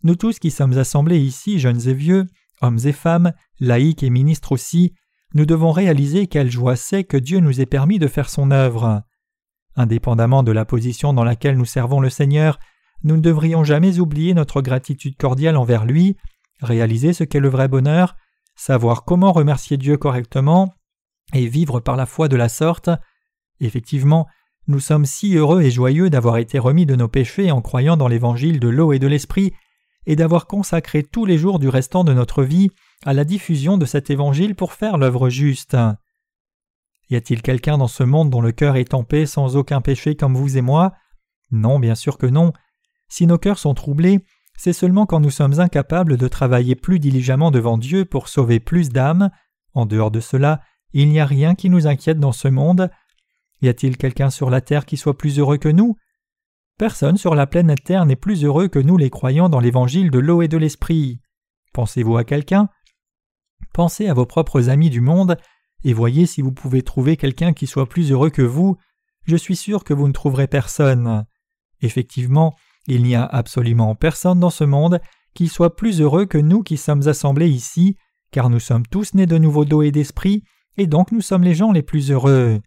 Nous 0.03 0.15
tous 0.15 0.39
qui 0.39 0.51
sommes 0.51 0.77
assemblés 0.77 1.19
ici, 1.19 1.59
jeunes 1.59 1.87
et 1.87 1.93
vieux, 1.93 2.27
hommes 2.61 2.79
et 2.85 2.91
femmes, 2.91 3.33
laïcs 3.59 4.03
et 4.03 4.09
ministres 4.09 4.51
aussi, 4.51 4.93
nous 5.33 5.45
devons 5.45 5.71
réaliser 5.71 6.27
quelle 6.27 6.51
joie 6.51 6.75
c'est 6.75 7.03
que 7.03 7.17
Dieu 7.17 7.39
nous 7.39 7.59
ait 7.59 7.65
permis 7.65 7.99
de 7.99 8.07
faire 8.07 8.29
son 8.29 8.51
œuvre. 8.51 9.01
Indépendamment 9.75 10.43
de 10.43 10.51
la 10.51 10.65
position 10.65 11.13
dans 11.13 11.23
laquelle 11.23 11.57
nous 11.57 11.65
servons 11.65 11.99
le 11.99 12.09
Seigneur, 12.09 12.59
nous 13.03 13.17
ne 13.17 13.21
devrions 13.21 13.63
jamais 13.63 13.99
oublier 13.99 14.33
notre 14.33 14.61
gratitude 14.61 15.17
cordiale 15.17 15.57
envers 15.57 15.85
lui, 15.85 16.15
réaliser 16.61 17.13
ce 17.13 17.23
qu'est 17.23 17.39
le 17.39 17.49
vrai 17.49 17.67
bonheur, 17.67 18.15
savoir 18.55 19.03
comment 19.03 19.31
remercier 19.31 19.77
Dieu 19.77 19.97
correctement, 19.97 20.73
et 21.33 21.47
vivre 21.47 21.79
par 21.79 21.95
la 21.95 22.05
foi 22.05 22.27
de 22.27 22.35
la 22.35 22.49
sorte. 22.49 22.89
Effectivement, 23.59 24.27
nous 24.67 24.79
sommes 24.79 25.05
si 25.05 25.35
heureux 25.35 25.61
et 25.61 25.71
joyeux 25.71 26.09
d'avoir 26.09 26.37
été 26.37 26.59
remis 26.59 26.85
de 26.85 26.95
nos 26.95 27.07
péchés 27.07 27.51
en 27.51 27.61
croyant 27.61 27.97
dans 27.97 28.07
l'évangile 28.07 28.59
de 28.59 28.69
l'eau 28.69 28.93
et 28.93 28.99
de 28.99 29.07
l'esprit, 29.07 29.53
et 30.05 30.15
d'avoir 30.15 30.47
consacré 30.47 31.03
tous 31.03 31.25
les 31.25 31.37
jours 31.37 31.59
du 31.59 31.69
restant 31.69 32.03
de 32.03 32.13
notre 32.13 32.43
vie 32.43 32.69
à 33.05 33.13
la 33.13 33.25
diffusion 33.25 33.77
de 33.77 33.85
cet 33.85 34.09
évangile 34.09 34.55
pour 34.55 34.73
faire 34.73 34.97
l'œuvre 34.97 35.29
juste. 35.29 35.77
Y 37.09 37.15
a-t-il 37.15 37.41
quelqu'un 37.41 37.77
dans 37.77 37.87
ce 37.87 38.03
monde 38.03 38.29
dont 38.29 38.41
le 38.41 38.51
cœur 38.51 38.75
est 38.75 38.93
en 38.93 39.03
paix 39.03 39.25
sans 39.25 39.55
aucun 39.55 39.81
péché 39.81 40.15
comme 40.15 40.35
vous 40.35 40.57
et 40.57 40.61
moi? 40.61 40.93
Non, 41.51 41.79
bien 41.79 41.95
sûr 41.95 42.17
que 42.17 42.25
non. 42.25 42.53
Si 43.07 43.27
nos 43.27 43.37
cœurs 43.37 43.59
sont 43.59 43.73
troublés, 43.73 44.25
c'est 44.57 44.73
seulement 44.73 45.05
quand 45.05 45.19
nous 45.19 45.29
sommes 45.29 45.59
incapables 45.59 46.17
de 46.17 46.27
travailler 46.27 46.75
plus 46.75 46.99
diligemment 46.99 47.51
devant 47.51 47.77
Dieu 47.77 48.05
pour 48.05 48.27
sauver 48.27 48.59
plus 48.59 48.89
d'âmes. 48.89 49.29
En 49.73 49.85
dehors 49.85 50.11
de 50.11 50.19
cela, 50.19 50.61
il 50.93 51.09
n'y 51.09 51.19
a 51.19 51.25
rien 51.25 51.55
qui 51.55 51.69
nous 51.69 51.87
inquiète 51.87 52.19
dans 52.19 52.31
ce 52.31 52.47
monde. 52.47 52.89
Y 53.61 53.67
a-t-il 53.69 53.97
quelqu'un 53.97 54.29
sur 54.29 54.49
la 54.49 54.61
terre 54.61 54.85
qui 54.85 54.97
soit 54.97 55.17
plus 55.17 55.39
heureux 55.39 55.57
que 55.57 55.69
nous? 55.69 55.95
Personne 56.83 57.15
sur 57.15 57.33
la 57.33 57.47
pleine 57.47 57.75
terre 57.75 58.05
n'est 58.05 58.17
plus 58.17 58.43
heureux 58.43 58.67
que 58.67 58.77
nous 58.77 58.97
les 58.97 59.09
croyants 59.09 59.47
dans 59.47 59.61
l'évangile 59.61 60.11
de 60.11 60.19
l'eau 60.19 60.41
et 60.41 60.49
de 60.49 60.57
l'esprit. 60.57 61.21
Pensez-vous 61.71 62.17
à 62.17 62.25
quelqu'un? 62.25 62.67
Pensez 63.73 64.09
à 64.09 64.13
vos 64.13 64.25
propres 64.25 64.67
amis 64.67 64.89
du 64.89 64.99
monde 64.99 65.37
et 65.85 65.93
voyez 65.93 66.25
si 66.25 66.41
vous 66.41 66.51
pouvez 66.51 66.81
trouver 66.81 67.15
quelqu'un 67.15 67.53
qui 67.53 67.67
soit 67.67 67.87
plus 67.87 68.11
heureux 68.11 68.31
que 68.31 68.41
vous. 68.41 68.75
Je 69.23 69.37
suis 69.37 69.55
sûr 69.55 69.85
que 69.85 69.93
vous 69.93 70.09
ne 70.09 70.11
trouverez 70.11 70.47
personne. 70.47 71.25
Effectivement, 71.81 72.53
il 72.87 73.03
n'y 73.03 73.15
a 73.15 73.23
absolument 73.23 73.95
personne 73.95 74.41
dans 74.41 74.49
ce 74.49 74.65
monde 74.65 74.99
qui 75.33 75.47
soit 75.47 75.77
plus 75.77 76.01
heureux 76.01 76.25
que 76.25 76.37
nous 76.37 76.63
qui 76.63 76.75
sommes 76.75 77.07
assemblés 77.07 77.49
ici, 77.49 77.95
car 78.31 78.49
nous 78.49 78.59
sommes 78.59 78.85
tous 78.85 79.13
nés 79.13 79.25
de 79.25 79.37
nouveau 79.37 79.63
d'eau 79.63 79.83
et 79.83 79.91
d'esprit, 79.91 80.43
et 80.75 80.87
donc 80.87 81.13
nous 81.13 81.21
sommes 81.21 81.45
les 81.45 81.55
gens 81.55 81.71
les 81.71 81.81
plus 81.81 82.11
heureux. 82.11 82.59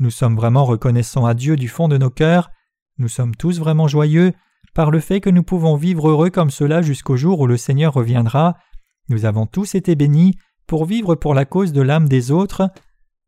Nous 0.00 0.10
sommes 0.10 0.34
vraiment 0.34 0.64
reconnaissants 0.64 1.26
à 1.26 1.34
Dieu 1.34 1.54
du 1.54 1.68
fond 1.68 1.86
de 1.86 1.96
nos 1.96 2.10
cœurs, 2.10 2.50
nous 2.98 3.08
sommes 3.08 3.34
tous 3.34 3.58
vraiment 3.58 3.88
joyeux 3.88 4.32
par 4.74 4.90
le 4.90 5.00
fait 5.00 5.20
que 5.20 5.30
nous 5.30 5.42
pouvons 5.42 5.76
vivre 5.76 6.08
heureux 6.08 6.30
comme 6.30 6.50
cela 6.50 6.82
jusqu'au 6.82 7.16
jour 7.16 7.40
où 7.40 7.46
le 7.46 7.56
Seigneur 7.56 7.92
reviendra. 7.92 8.56
Nous 9.08 9.24
avons 9.24 9.46
tous 9.46 9.74
été 9.74 9.94
bénis 9.94 10.34
pour 10.66 10.84
vivre 10.84 11.14
pour 11.14 11.34
la 11.34 11.44
cause 11.44 11.72
de 11.72 11.82
l'âme 11.82 12.08
des 12.08 12.30
autres. 12.30 12.68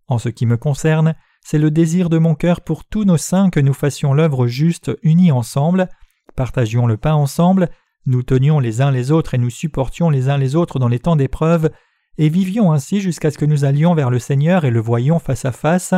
En 0.07 0.18
ce 0.18 0.28
qui 0.28 0.46
me 0.46 0.57
concerne, 0.57 1.14
c'est 1.42 1.59
le 1.59 1.70
désir 1.70 2.09
de 2.09 2.18
mon 2.18 2.35
cœur 2.35 2.61
pour 2.61 2.85
tous 2.85 3.04
nos 3.04 3.16
saints 3.16 3.50
que 3.50 3.61
nous 3.61 3.74
fassions 3.74 4.14
l'œuvre 4.14 4.46
juste 4.46 4.90
unis 5.02 5.33
ensemble, 5.33 5.88
partagions 6.35 6.87
le 6.87 6.96
pain 6.96 7.14
ensemble, 7.14 7.68
nous 8.07 8.22
tenions 8.22 8.59
les 8.59 8.81
uns 8.81 8.90
les 8.90 9.11
autres 9.11 9.35
et 9.35 9.38
nous 9.38 9.50
supportions 9.50 10.11
les 10.11 10.28
uns 10.28 10.38
les 10.38 10.57
autres 10.57 10.78
dans 10.78 10.88
les 10.88 10.98
temps 10.98 11.16
d'épreuve, 11.16 11.70
et 12.16 12.28
vivions 12.28 12.72
ainsi 12.72 13.00
jusqu'à 13.00 13.31
ce 13.31 13.38
que 13.38 13.44
nous 13.44 13.64
allions 13.64 13.94
vers 13.94 14.11
le 14.11 14.18
Seigneur 14.18 14.64
et 14.64 14.70
le 14.70 14.81
voyions 14.81 15.18
face 15.18 15.44
à 15.44 15.52
face. 15.52 15.94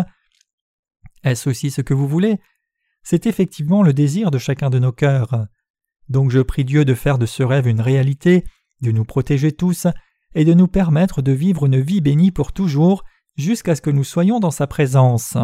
Est-ce 1.24 1.48
aussi 1.48 1.70
ce 1.70 1.82
que 1.82 1.94
vous 1.94 2.08
voulez? 2.08 2.40
C'est 3.02 3.26
effectivement 3.26 3.82
le 3.82 3.92
désir 3.92 4.30
de 4.30 4.38
chacun 4.38 4.70
de 4.70 4.78
nos 4.78 4.92
cœurs. 4.92 5.46
Donc 6.08 6.30
je 6.30 6.40
prie 6.40 6.64
Dieu 6.64 6.84
de 6.84 6.94
faire 6.94 7.18
de 7.18 7.26
ce 7.26 7.42
rêve 7.42 7.66
une 7.66 7.80
réalité, 7.80 8.44
de 8.82 8.90
nous 8.90 9.04
protéger 9.04 9.52
tous, 9.52 9.86
et 10.34 10.44
de 10.44 10.54
nous 10.54 10.68
permettre 10.68 11.22
de 11.22 11.32
vivre 11.32 11.66
une 11.66 11.80
vie 11.80 12.00
bénie 12.00 12.30
pour 12.30 12.52
toujours, 12.52 13.04
jusqu'à 13.36 13.74
ce 13.74 13.82
que 13.82 13.90
nous 13.90 14.04
soyons 14.04 14.40
dans 14.40 14.50
sa 14.50 14.66
présence. 14.66 15.36